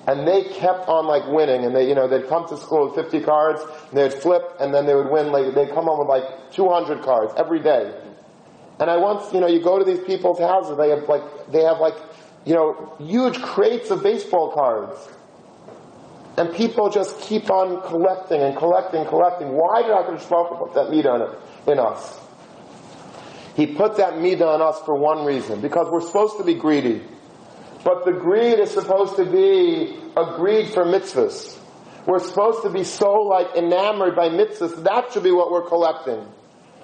[0.07, 2.95] And they kept on like winning, and they, you know, they'd come to school with
[2.95, 3.61] 50 cards,
[3.91, 7.03] and they'd flip, and then they would win, like, they'd come home with like 200
[7.03, 7.93] cards every day.
[8.79, 11.63] And I once, you know, you go to these people's houses, they have like, they
[11.63, 11.95] have like,
[12.45, 14.97] you know, huge crates of baseball cards.
[16.37, 19.53] And people just keep on collecting and collecting, collecting.
[19.53, 21.31] Why did HaKadosh Baruch put that meat on it,
[21.67, 22.21] in us?
[23.57, 27.01] He put that midah on us for one reason, because we're supposed to be greedy.
[27.83, 31.59] But the greed is supposed to be a greed for mitzvahs.
[32.07, 36.25] We're supposed to be so like enamored by mitzvahs, that should be what we're collecting.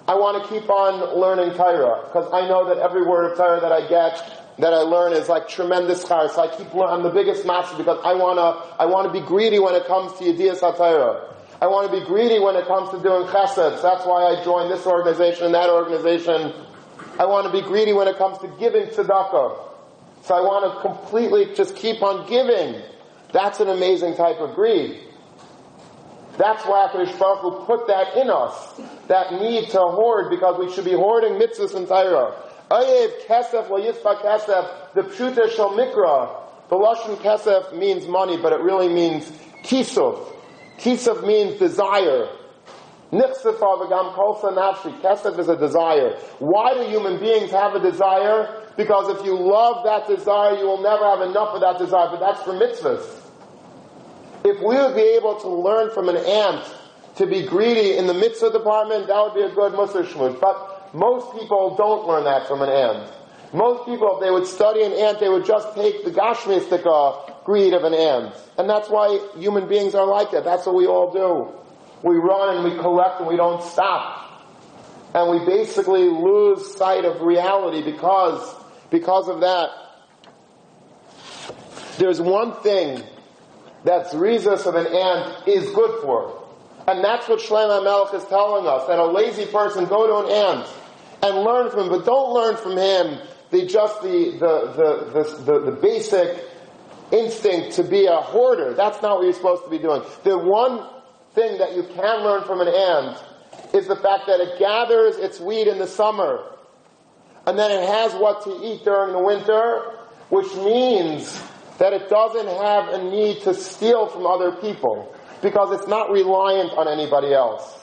[0.08, 3.60] I want to keep on learning Torah, because I know that every word of Torah
[3.60, 6.28] that I get, that I learn is like tremendous char.
[6.30, 9.58] So I keep learning, I'm the biggest master because I wanna, I wanna be greedy
[9.58, 11.31] when it comes to Yediyas HaTorah.
[11.62, 13.82] I want to be greedy when it comes to doing chesed.
[13.82, 16.52] That's why I joined this organization and that organization.
[17.20, 19.70] I want to be greedy when it comes to giving tzedakah.
[20.24, 22.82] So I want to completely just keep on giving.
[23.32, 25.02] That's an amazing type of greed.
[26.36, 28.80] That's why HaKadosh Baruch Hu put that in us.
[29.06, 32.34] That need to hoard because we should be hoarding mitzvahs and Torah.
[32.72, 36.28] Ayev kesef yispa kesef, the pshuta shel mikra.
[36.70, 39.30] The Lashon kesef means money, but it really means
[39.62, 40.32] kisuf.
[40.82, 42.28] Kisuf means desire.
[43.12, 45.00] Nichsefa kolsa nafshi.
[45.00, 46.16] Kesef is a desire.
[46.38, 48.66] Why do human beings have a desire?
[48.76, 52.20] Because if you love that desire, you will never have enough of that desire, but
[52.20, 53.20] that's for mitzvahs.
[54.44, 56.64] If we would be able to learn from an ant
[57.16, 60.40] to be greedy in the mitzvah department, that would be a good Musar shmuz.
[60.40, 63.12] But most people don't learn that from an ant.
[63.52, 66.86] Most people, if they would study an ant, they would just take the gashmistic
[67.44, 68.34] greed of an ant.
[68.58, 70.44] And that's why human beings are like that.
[70.44, 71.58] That's what we all do.
[72.08, 74.18] We run and we collect and we don't stop.
[75.14, 78.54] And we basically lose sight of reality because,
[78.90, 79.70] because of that.
[81.98, 83.02] There's one thing
[83.84, 86.42] that Zrizas of an ant is good for.
[86.88, 90.58] And that's what Shlomo Melech is telling us, that a lazy person go to an
[90.58, 90.68] ant
[91.22, 93.18] and learn from him, but don't learn from him
[93.50, 96.51] the just the the the the, the, the basic
[97.12, 98.74] instinct to be a hoarder.
[98.74, 100.02] That's not what you're supposed to be doing.
[100.24, 100.86] The one
[101.34, 103.18] thing that you can learn from an ant
[103.74, 106.52] is the fact that it gathers its wheat in the summer
[107.46, 109.98] and then it has what to eat during the winter,
[110.28, 111.42] which means
[111.78, 116.70] that it doesn't have a need to steal from other people because it's not reliant
[116.72, 117.80] on anybody else.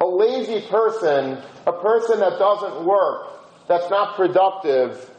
[0.00, 3.28] A lazy person, a person that doesn't work,
[3.68, 5.10] that's not productive,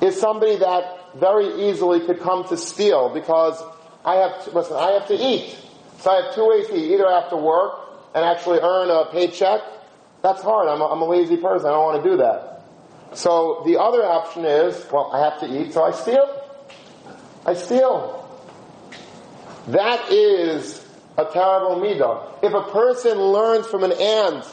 [0.00, 3.62] is somebody that very easily could come to steal because
[4.04, 5.56] I have, to, listen, I have to eat.
[6.00, 6.92] So I have two ways to eat.
[6.92, 7.72] Either I have to work
[8.14, 9.60] and actually earn a paycheck.
[10.22, 10.68] That's hard.
[10.68, 11.66] I'm a, I'm a lazy person.
[11.66, 12.62] I don't want to do that.
[13.14, 16.42] So the other option is, well, I have to eat, so I steal.
[17.46, 18.20] I steal.
[19.68, 20.86] That is
[21.16, 22.42] a terrible midah.
[22.42, 24.44] If a person learns from an ant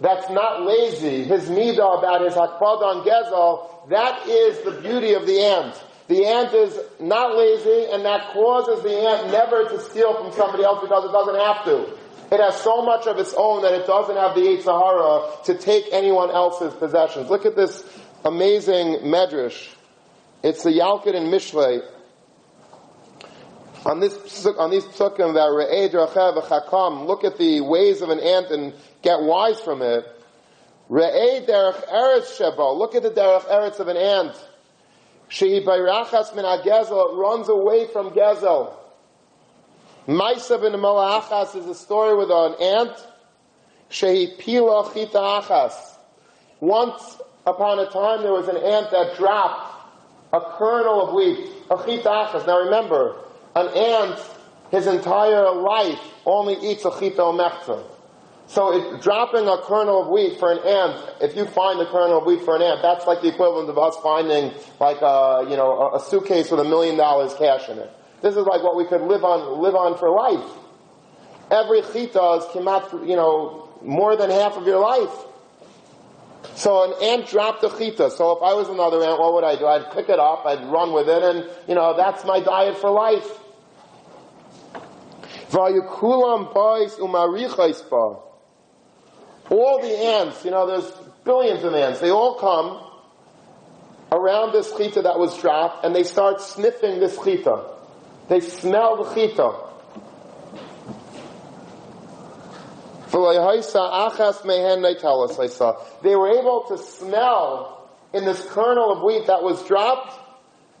[0.00, 5.26] that's not lazy, his midah about his hakbad on gezel, that is the beauty of
[5.26, 5.84] the ant.
[6.08, 10.64] The ant is not lazy, and that causes the ant never to steal from somebody
[10.64, 12.34] else because it doesn't have to.
[12.34, 15.54] It has so much of its own that it doesn't have the yetzer hara to
[15.54, 17.28] take anyone else's possessions.
[17.28, 17.84] Look at this
[18.24, 19.68] amazing medrash.
[20.42, 21.82] It's the Yalkut and Mishlei.
[23.84, 28.20] On this, on these psukim that re'eh drachev v'chakam, look at the ways of an
[28.20, 30.04] ant and get wise from it.
[30.90, 34.34] Re'eh derech eretz shebo, look at the derech eretz of an ant.
[35.30, 38.74] Shehi bayrachas min gezel, it runs away from gezel.
[40.08, 43.06] Maisa ben Malachas is a story with an ant.
[43.90, 45.74] Shehi pila chita achas.
[46.58, 49.76] Once upon a time there was an ant that dropped
[50.32, 52.46] a kernel of wheat, a chita achas.
[52.46, 53.14] Now remember,
[53.54, 54.20] an ant,
[54.72, 57.80] his entire life, only eats a chita mechza.
[58.50, 62.26] So dropping a kernel of wheat for an ant, if you find a kernel of
[62.26, 65.78] wheat for an ant, that's like the equivalent of us finding like a, you know,
[65.78, 67.88] a, a suitcase with a million dollars cash in it.
[68.22, 70.50] This is like what we could live on, live on for life.
[71.48, 75.14] Every chita is kemat, you know, more than half of your life.
[76.56, 78.10] So an ant dropped a chita.
[78.10, 79.66] So if I was another ant, what would I do?
[79.66, 82.90] I'd pick it up, I'd run with it, and, you know, that's my diet for
[82.90, 83.38] life.
[89.50, 90.90] All the ants, you know, there's
[91.24, 92.86] billions of ants, they all come
[94.12, 97.64] around this chita that was dropped, and they start sniffing this chita.
[98.28, 99.52] They smell the chita.
[106.02, 110.14] They were able to smell in this kernel of wheat that was dropped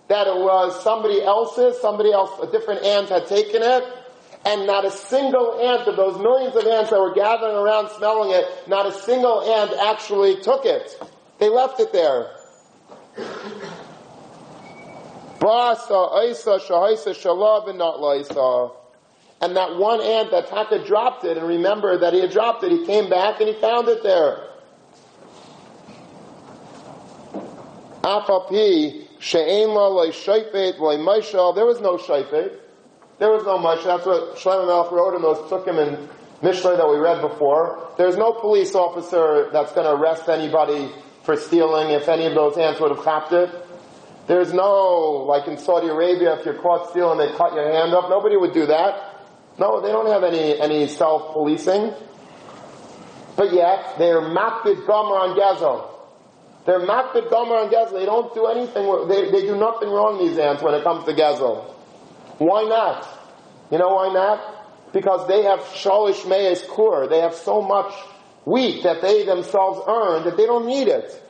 [0.08, 3.84] that it was somebody else's, somebody else, a different ant had taken it,
[4.44, 8.30] and not a single ant of those millions of ants that were gathering around smelling
[8.30, 11.00] it, not a single ant actually took it.
[11.38, 12.30] They left it there.
[19.42, 22.72] And that one ant that Taka dropped it and remembered that he had dropped it,
[22.72, 24.48] he came back and he found it there.
[31.54, 32.59] There was no shayfet.
[33.20, 33.84] There was no Moshe.
[33.84, 36.08] That's what Shlomo Melech wrote in those psukim and
[36.40, 37.92] Mishlei that we read before.
[37.98, 40.90] There's no police officer that's going to arrest anybody
[41.22, 43.50] for stealing if any of those ants would have clapped it.
[44.26, 48.08] There's no, like in Saudi Arabia, if you're caught stealing, they cut your hand off.
[48.08, 49.20] Nobody would do that.
[49.58, 51.92] No, they don't have any, any self-policing.
[53.36, 55.90] But yet, they're makbid gomer on gazel.
[56.64, 57.92] They're makbid gomer on gazel.
[57.92, 61.12] They don't do anything, they, they do nothing wrong, these ants, when it comes to
[61.12, 61.74] gazel.
[62.40, 63.06] Why not?
[63.70, 64.94] You know why not?
[64.94, 67.06] Because they have shalish meis kur.
[67.06, 67.92] They have so much
[68.46, 71.22] wheat that they themselves earn that they don't need it.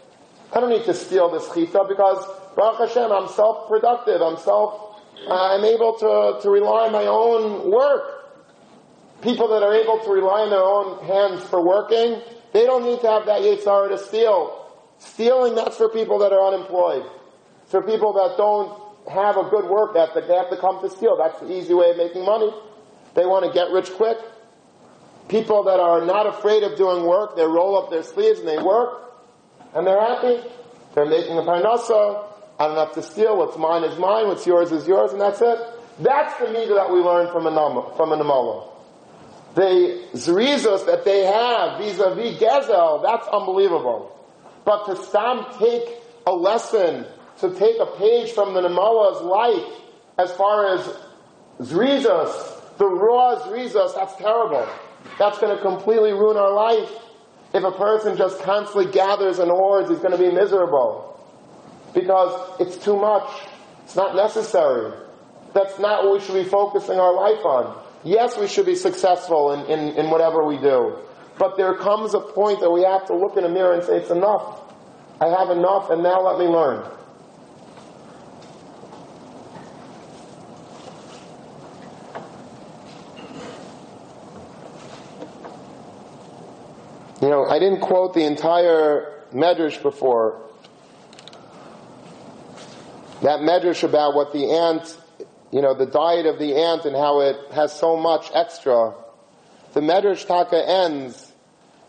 [0.52, 4.22] I don't need to steal this chita because Baruch Hashem, I'm self-productive.
[4.22, 8.30] I'm self, uh, I'm able to, to rely on my own work.
[9.20, 13.00] People that are able to rely on their own hands for working, they don't need
[13.00, 14.64] to have that yetzer hara to steal.
[14.98, 17.04] Stealing, that's for people that are unemployed.
[17.66, 21.16] For people that don't have a good work ethic, they have to come to steal.
[21.16, 22.50] That's the easy way of making money.
[23.14, 24.18] They want to get rich quick.
[25.28, 28.58] People that are not afraid of doing work, they roll up their sleeves and they
[28.58, 29.12] work,
[29.74, 30.42] and they're happy.
[30.94, 32.26] They're making a parnasa.
[32.58, 33.38] I don't have to steal.
[33.38, 34.26] What's mine is mine.
[34.26, 35.58] What's yours is yours, and that's it.
[36.00, 38.68] That's the meter that we learn from a from a namala.
[39.54, 44.16] The zrizos that they have vis-a-vis Gezel, that's unbelievable.
[44.64, 45.88] But to stam take
[46.26, 47.06] a lesson,
[47.40, 49.80] to take a page from the Namala's life,
[50.18, 50.96] as far as
[51.60, 54.66] zrizos, the raw zrizos, that's terrible.
[55.18, 56.90] That's going to completely ruin our life.
[57.52, 61.06] If a person just constantly gathers and hoards, he's going to be miserable.
[61.94, 63.28] Because it's too much.
[63.84, 64.92] It's not necessary.
[65.52, 67.82] That's not what we should be focusing our life on.
[68.04, 70.96] Yes, we should be successful in, in, in whatever we do.
[71.38, 73.96] But there comes a point that we have to look in a mirror and say,
[73.96, 74.60] it's enough.
[75.20, 76.86] I have enough and now let me learn.
[87.20, 90.40] You know, I didn't quote the entire medrash before.
[93.22, 94.96] That medrash about what the ant,
[95.52, 98.94] you know, the diet of the ant and how it has so much extra.
[99.74, 101.30] The medrash taka ends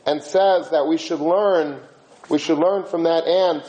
[0.06, 1.80] and says that we should learn,
[2.30, 3.64] we should learn from that ant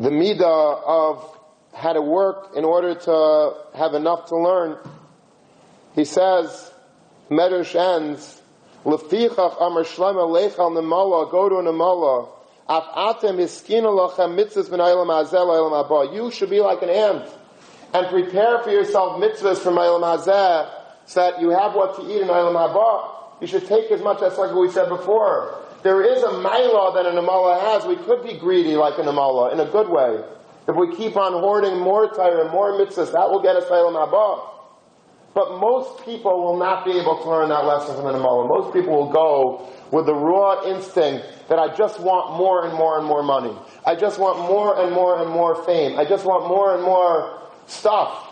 [0.00, 1.38] the midah of
[1.74, 4.76] how to work in order to have enough to learn.
[5.94, 6.70] He says,
[7.30, 8.40] Medrash ends,
[8.84, 10.28] Lefichach Shlema
[10.72, 12.28] Nemala, go to Nemala.
[12.68, 13.88] Af atem iskina
[14.36, 14.68] mitzvahs
[15.30, 16.14] hazel.
[16.14, 17.26] You should be like an ant
[17.94, 20.70] and prepare for yourself mitzvahs from olam hazeh
[21.06, 23.40] so that you have what to eat in olam haba.
[23.40, 25.64] You should take as much as like we said before.
[25.82, 27.86] There is a milah that a namala has.
[27.86, 30.22] We could be greedy like a namala in a good way.
[30.68, 33.94] If we keep on hoarding more Torah and more mitzvahs, that will get us olam
[33.94, 34.57] haba.
[35.34, 38.48] But most people will not be able to learn that lesson from the Namala.
[38.48, 42.98] Most people will go with the raw instinct that I just want more and more
[42.98, 43.56] and more money.
[43.86, 45.98] I just want more and more and more fame.
[45.98, 48.26] I just want more and more stuff.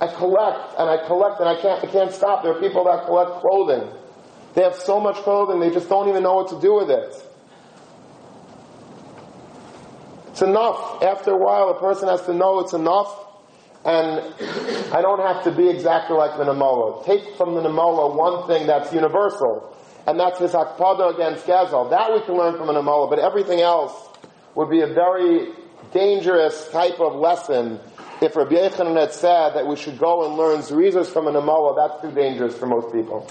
[0.00, 2.42] I collect and I collect and I can't, I can't stop.
[2.42, 3.88] There are people that collect clothing.
[4.54, 7.30] They have so much clothing, they just don't even know what to do with it.
[10.28, 11.02] It's enough.
[11.02, 13.23] After a while, a person has to know it's enough
[13.84, 14.20] and
[14.92, 17.04] I don't have to be exactly like the Namola.
[17.04, 19.76] Take from the Namola one thing that's universal,
[20.06, 21.90] and that's his akpada against Gazel.
[21.90, 23.92] That we can learn from a Namola, but everything else
[24.54, 25.52] would be a very
[25.92, 27.78] dangerous type of lesson
[28.20, 31.76] if Rabbi Yochanan had said that we should go and learn Zerizos from an Amala,
[31.76, 33.28] that's too dangerous for most people.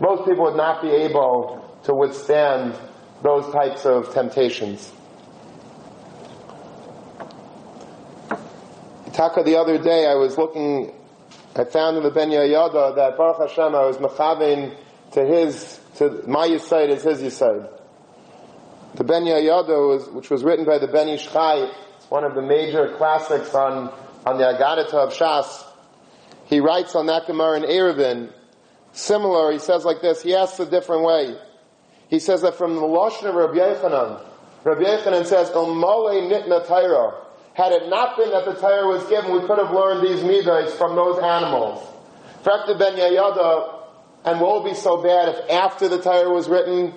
[0.00, 2.76] Most people would not be able to withstand
[3.22, 4.92] those types of temptations.
[9.12, 10.92] Taka, the other day I was looking,
[11.54, 14.74] I found in the Ben Yehoyada that Baruch Hashem I was mechavein
[15.12, 17.68] to his, to my Yisayid is his Yisayid.
[18.94, 22.42] The Ben Yehoyada, which was written by the Ben Ish Chai, it's one of the
[22.42, 23.92] major classics on,
[24.24, 25.62] on the Agadata of Shas.
[26.46, 28.32] He writes on that Gemara in Eruvin,
[28.92, 31.36] similar, he says like this, he asks a different way.
[32.08, 34.22] He says that from the Lashon of Rabbi Yochanan,
[34.64, 37.14] Rabbi Yochanan says, El Mole Nitna Taira.
[37.54, 40.74] Had it not been that the Torah was given, we could have learned these midas
[40.74, 41.86] from those animals.
[42.42, 43.80] Frekta Ben Yehoyada,
[44.24, 46.94] and what would be so bad if after the Torah was written,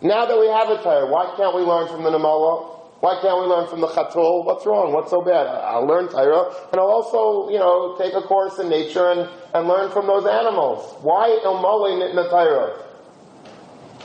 [0.00, 2.70] now that we have a Torah, why can't we learn from the Namala?
[3.00, 4.44] Why can't we learn from the Chatul?
[4.44, 4.92] What's wrong?
[4.92, 5.46] What's so bad?
[5.46, 9.68] I'll learn Torah, and I'll also, you know, take a course in nature and, and
[9.68, 10.96] learn from those animals.
[11.02, 12.80] Why Ilmole Nitna Torah?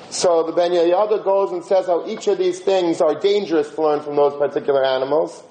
[0.10, 3.82] So the Ben Yehoyada goes and says how each of these things are dangerous to
[3.82, 5.44] learn from those particular animals.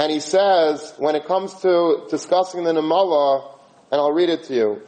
[0.00, 3.52] And he says, when it comes to discussing the Namala,
[3.92, 4.82] and I'll read it to you.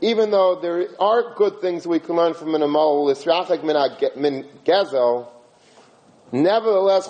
[0.00, 3.14] Even though there are good things we can learn from an amal,
[6.32, 7.08] nevertheless,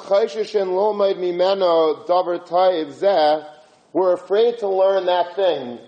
[3.92, 5.78] we're afraid to learn that thing.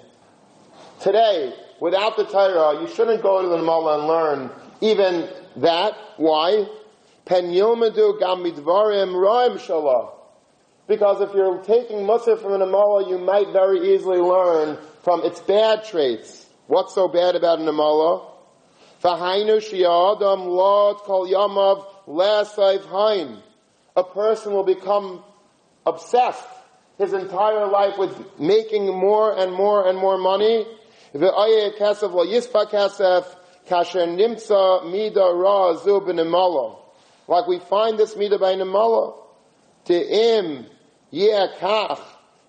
[1.01, 4.51] Today, without the Torah, you shouldn't go to the Namala and learn
[4.81, 5.95] even that.
[6.17, 6.67] Why?
[10.89, 15.41] Because if you're taking Musar from an Amala, you might very easily learn from its
[15.41, 16.47] bad traits.
[16.67, 18.29] What's so bad about an Amala?
[23.95, 25.25] A person will become
[25.87, 26.49] obsessed
[26.99, 30.67] his entire life with making more and more and more money.
[31.15, 32.13] Kesef
[33.69, 36.77] kasher nimsa mida ra zu
[37.29, 39.15] Like we find this mida by Namala.
[39.89, 40.67] im
[41.13, 42.01] kach.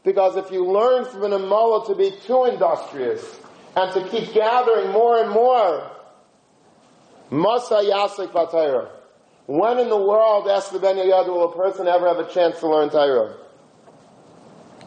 [0.03, 3.39] Because if you learn from an Amala to be too industrious
[3.76, 5.89] and to keep gathering more and more,
[7.32, 8.89] Masa Yasik Batayra.
[9.45, 12.59] When in the world, ask the Ben Yad, will a person ever have a chance
[12.59, 13.36] to learn Torah?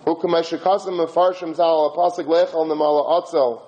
[0.06, 3.62] Ukameshikasim Mefarshim Otzel.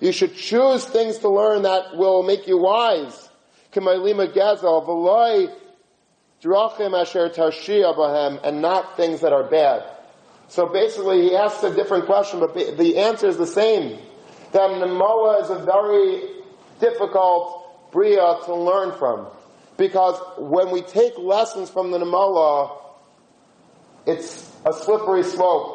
[0.00, 3.28] You should choose things to learn that will make you wise.
[3.74, 3.86] And
[8.62, 9.82] not things that are bad.
[10.48, 13.98] So basically, he asks a different question, but the answer is the same.
[14.52, 16.22] That Namoa is a very
[16.80, 19.26] difficult Bria to learn from.
[19.76, 22.78] Because when we take lessons from the Namoa,
[24.06, 25.73] it's a slippery slope.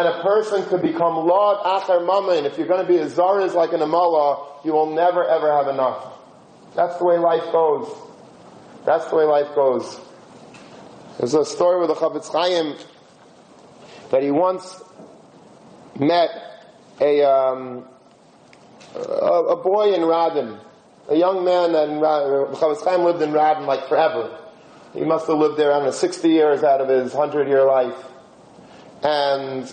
[0.00, 2.46] And a person could become Lord Acher Mamin.
[2.46, 5.68] If you're going to be as Zariz like an Amala, you will never ever have
[5.68, 6.14] enough.
[6.74, 7.94] That's the way life goes.
[8.86, 10.00] That's the way life goes.
[11.18, 12.78] There's a story with the Chafetz Chaim
[14.10, 14.80] that he once
[15.98, 16.30] met
[16.98, 17.84] a, um,
[18.94, 20.58] a, a, boy in Radin,
[21.10, 24.34] a young man, and Chafetz Chaim lived in Radin like forever.
[24.94, 27.66] He must have lived there, I don't know, 60 years out of his 100 year
[27.66, 28.09] life.
[29.02, 29.66] And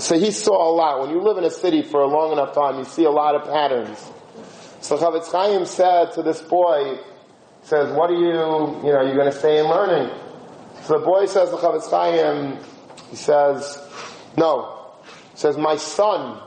[0.00, 1.00] so he saw a lot.
[1.00, 3.34] When you live in a city for a long enough time, you see a lot
[3.34, 3.98] of patterns.
[4.80, 6.98] So Chafetz Chaim said to this boy,
[7.62, 8.28] says, what are you,
[8.86, 10.10] you know, you're going to stay in learning?
[10.82, 12.58] So the boy says to Chafetz Chaim,
[13.10, 13.78] he says,
[14.36, 14.92] no.
[15.32, 16.40] He says, my son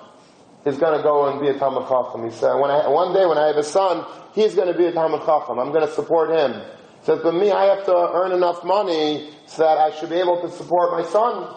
[0.65, 2.25] is going to go and be a Talmud Chacham.
[2.25, 4.85] He said, when I, one day when I have a son, he's going to be
[4.85, 5.59] a Talmud Chacham.
[5.59, 6.53] I'm going to support him.
[6.99, 10.17] He says, but me, I have to earn enough money so that I should be
[10.17, 11.55] able to support my son.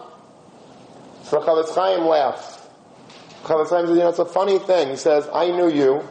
[1.33, 2.59] So Chafetz Chaim laughs.
[3.43, 4.89] Chafetz Chaim says, you know, it's a funny thing.
[4.89, 6.07] He says, I knew you,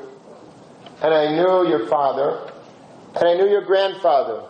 [1.00, 2.50] and I knew your father,
[3.14, 4.42] and I knew your grandfather.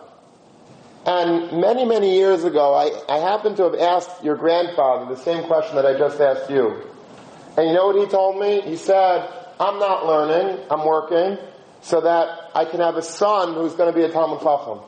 [1.05, 5.43] And many, many years ago, I, I happened to have asked your grandfather the same
[5.43, 6.89] question that I just asked you.
[7.55, 8.61] And you know what he told me?
[8.61, 11.37] He said, I'm not learning, I'm working,
[11.83, 14.79] so that I can have a son who's going to be a Talmud Chacham.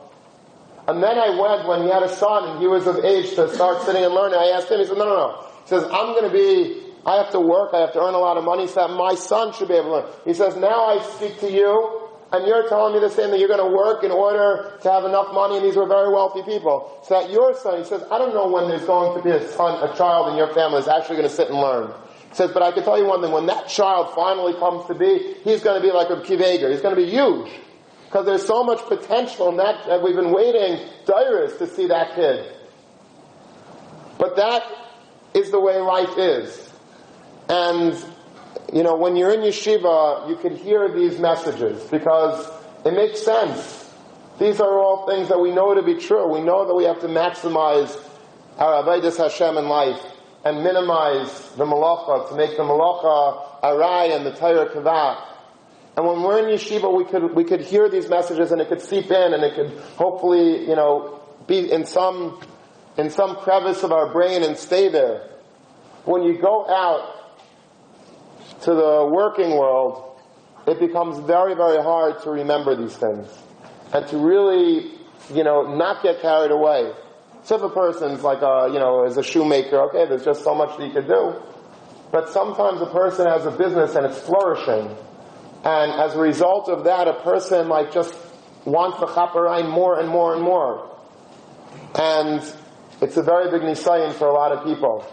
[0.88, 3.54] And then I went when he had a son and he was of age to
[3.54, 4.36] start sitting and learning.
[4.36, 5.45] I asked him, he said, no, no, no.
[5.66, 8.18] He says, I'm going to be, I have to work, I have to earn a
[8.18, 10.12] lot of money so that my son should be able to learn.
[10.24, 13.48] He says, now I speak to you and you're telling me the same that you're
[13.48, 17.00] going to work in order to have enough money, and these were very wealthy people.
[17.02, 19.42] So that your son, he says, I don't know when there's going to be a
[19.52, 21.90] son, a child in your family is actually going to sit and learn.
[22.30, 24.94] He says, but I can tell you one thing, when that child finally comes to
[24.94, 26.70] be, he's going to be like a Kiveger.
[26.70, 27.50] He's going to be huge.
[28.06, 32.14] Because there's so much potential in that, that we've been waiting, Dairis, to see that
[32.14, 32.54] kid.
[34.18, 34.62] But that
[35.36, 36.72] is the way life is.
[37.48, 37.94] And,
[38.72, 42.48] you know, when you're in yeshiva, you can hear these messages because
[42.84, 43.92] it makes sense.
[44.38, 46.26] These are all things that we know to be true.
[46.32, 47.96] We know that we have to maximize
[48.58, 50.00] our Avodas Hashem in life
[50.44, 55.22] and minimize the malacha, to make the malacha arai and the Torah kavah.
[55.96, 58.82] And when we're in yeshiva, we could, we could hear these messages and it could
[58.82, 62.40] seep in and it could hopefully, you know, be in some,
[62.98, 65.28] in some crevice of our brain and stay there.
[66.04, 67.36] When you go out
[68.62, 70.20] to the working world,
[70.66, 73.28] it becomes very, very hard to remember these things
[73.92, 74.92] and to really,
[75.32, 76.92] you know, not get carried away.
[77.44, 80.54] So if a person's like a, you know, is a shoemaker, okay, there's just so
[80.54, 81.40] much that you can do.
[82.10, 84.96] But sometimes a person has a business and it's flourishing.
[85.64, 88.14] And as a result of that, a person like just
[88.64, 90.96] wants the chaparine more and more and more.
[91.94, 92.42] And
[93.00, 95.06] it's a very big nisayin for a lot of people.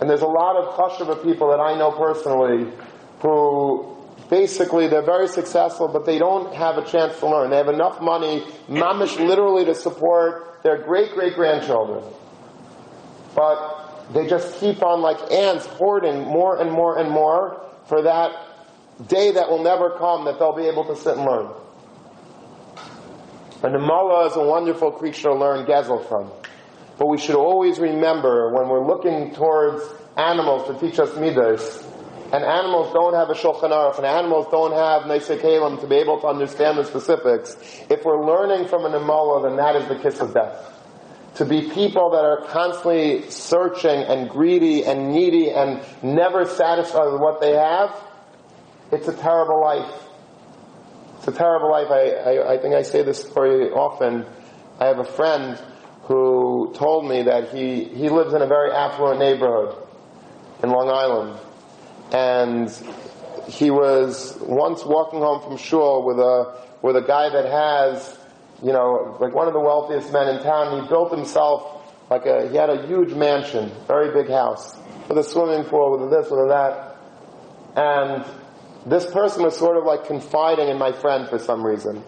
[0.00, 2.72] And there's a lot of chashava people that I know personally
[3.20, 3.96] who
[4.30, 7.50] basically they're very successful, but they don't have a chance to learn.
[7.50, 12.04] They have enough money, mamish literally to support their great great grandchildren.
[13.34, 18.32] But they just keep on like ants hoarding more and more and more for that
[19.08, 21.50] day that will never come that they'll be able to sit and learn.
[23.62, 26.30] And the mullah is a wonderful creature to learn gezel from.
[26.98, 29.84] But we should always remember when we're looking towards
[30.16, 31.84] animals to teach us midas,
[32.32, 36.20] and animals don't have a Shulchan Aruch, and animals don't have Kalim to be able
[36.20, 37.56] to understand the specifics,
[37.88, 40.74] if we're learning from an Imala, then that is the kiss of death.
[41.36, 47.20] To be people that are constantly searching and greedy and needy and never satisfied with
[47.20, 47.94] what they have,
[48.90, 50.02] it's a terrible life.
[51.18, 51.90] It's a terrible life.
[51.90, 54.26] I, I, I think I say this story often.
[54.80, 55.58] I have a friend
[56.08, 59.76] who told me that he, he lives in a very affluent neighborhood
[60.62, 61.38] in Long Island
[62.12, 62.70] and
[63.46, 68.18] he was once walking home from shul with a with a guy that has,
[68.62, 70.82] you know, like one of the wealthiest men in town.
[70.82, 74.76] He built himself like a he had a huge mansion, very big house
[75.08, 76.96] with a swimming pool, with a this, with a that,
[77.76, 78.24] and
[78.86, 82.02] this person was sort of like confiding in my friend for some reason.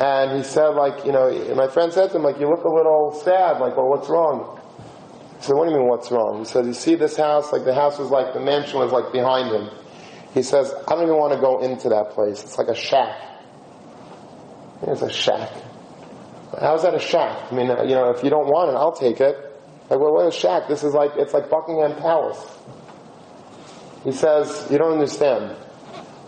[0.00, 2.68] And he said, like, you know, my friend said to him, like, you look a
[2.68, 3.60] little sad.
[3.60, 4.60] Like, well, what's wrong?
[5.38, 6.40] He said, what do you mean what's wrong?
[6.40, 7.52] He said, you see this house?
[7.52, 9.70] Like the house was like, the mansion was like behind him.
[10.32, 12.42] He says, I don't even want to go into that place.
[12.42, 13.16] It's like a shack.
[14.82, 15.50] It's a shack.
[16.60, 17.52] How's that a shack?
[17.52, 19.36] I mean, you know, if you don't want it, I'll take it.
[19.90, 20.66] Like, well, what is shack?
[20.66, 22.44] This is like, it's like Buckingham Palace.
[24.02, 25.56] He says, you don't understand.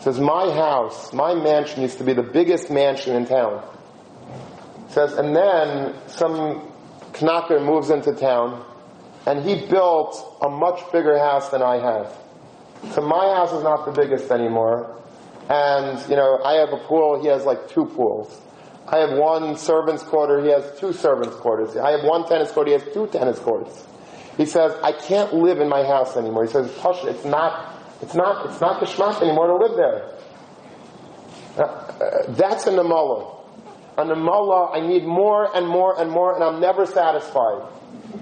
[0.06, 3.60] Says, my house, my mansion used to be the biggest mansion in town.
[4.90, 6.62] Says, and then some
[7.14, 8.64] knacker moves into town
[9.26, 12.16] and he built a much bigger house than I have.
[12.94, 14.96] So my house is not the biggest anymore.
[15.50, 18.40] And, you know, I have a pool, he has like two pools.
[18.86, 21.76] I have one servant's quarter, he has two servant's quarters.
[21.76, 23.84] I have one tennis court, he has two tennis courts.
[24.36, 26.44] He says, I can't live in my house anymore.
[26.44, 30.16] He says, Push, it's not, it's not, it's not the shmak anymore to live there.
[31.56, 33.34] Uh, uh, that's a namala.
[33.96, 37.66] A namala, I need more and more and more, and I'm never satisfied.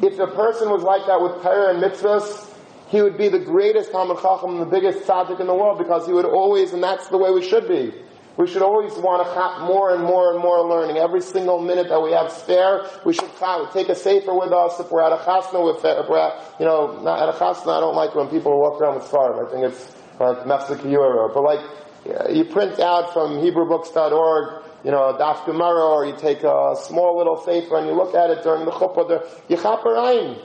[0.02, 2.50] If a person was like that with Torah and mitzvahs,
[2.88, 6.06] he would be the greatest Talmud Chacham and the biggest tzaddik in the world because
[6.06, 7.92] he would always, and that's the way we should be.
[8.36, 10.96] We should always want to have more and more and more learning.
[10.96, 13.30] Every single minute that we have spare, we should
[13.72, 14.80] take a sefer with us.
[14.80, 17.80] If we're at a chasna, if we're at, you know, not at a chasna, I
[17.80, 19.46] don't like when people walk around with svarim.
[19.46, 21.32] I think it's like Mefzikiyura.
[21.32, 26.76] But like, you print out from HebrewBooks.org you know, daf gemara, or you take a
[26.78, 30.38] small little sefer and you look at it during the chuppah, the yichaper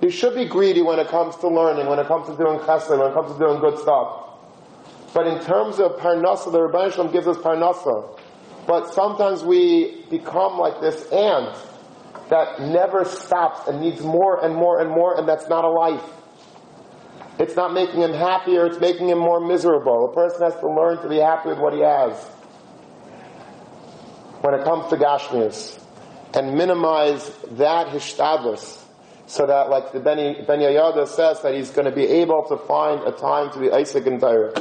[0.00, 2.90] You should be greedy when it comes to learning, when it comes to doing chesed,
[2.90, 4.29] when it comes to doing good stuff.
[5.12, 8.18] But in terms of parnasa, the Rebbeinu Shalom gives us parnasa.
[8.66, 11.56] But sometimes we become like this ant
[12.28, 16.04] that never stops and needs more and more and more, and that's not a life.
[17.38, 20.10] It's not making him happier, it's making him more miserable.
[20.10, 22.14] A person has to learn to be happy with what he has
[24.42, 25.78] when it comes to Gashmias
[26.34, 28.80] and minimize that hishtadlus
[29.26, 33.02] so that like the Ben, ben says that he's going to be able to find
[33.02, 34.52] a time to be Isaac and Torah.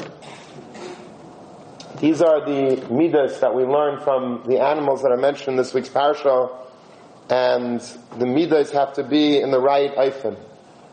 [1.99, 5.73] These are the midas that we learn from the animals that are mentioned in this
[5.73, 6.49] week's parsha,
[7.29, 7.81] and
[8.17, 10.37] the midas have to be in the right eifin.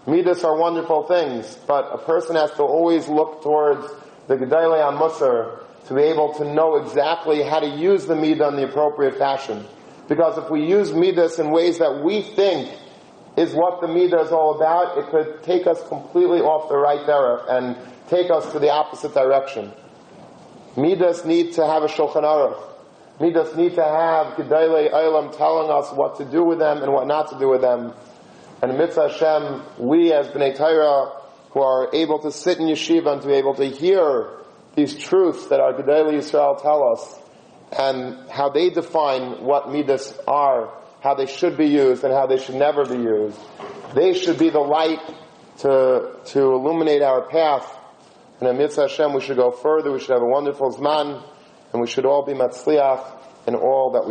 [0.08, 3.86] Midas are wonderful things, but a person has to always look towards
[4.26, 8.56] the Gedalei Musar to be able to know exactly how to use the Midah in
[8.56, 9.64] the appropriate fashion.
[10.08, 12.76] Because if we use Midas in ways that we think
[13.36, 17.06] is what the Midah is all about, it could take us completely off the right
[17.06, 17.76] derech and
[18.08, 19.72] take us to the opposite direction.
[20.76, 22.62] Midas need to have a Shulchan Aruch.
[23.18, 27.06] Midas need to have Gedalei Olam telling us what to do with them and what
[27.06, 27.94] not to do with them.
[28.62, 31.12] And Mitzvah Hashem, we as Bnei Torah,
[31.50, 34.28] who are able to sit in yeshiva and to be able to hear
[34.74, 37.18] these truths that our Gedalei Yisrael tell us,
[37.76, 42.38] and how they define what midas are, how they should be used, and how they
[42.38, 43.38] should never be used.
[43.94, 45.00] They should be the light
[45.58, 47.75] to, to illuminate our path.
[48.40, 51.22] And in Mitzvah Hashem, we should go further, we should have a wonderful Zman,
[51.72, 53.02] and we should all be Matzliach
[53.46, 54.10] in all that we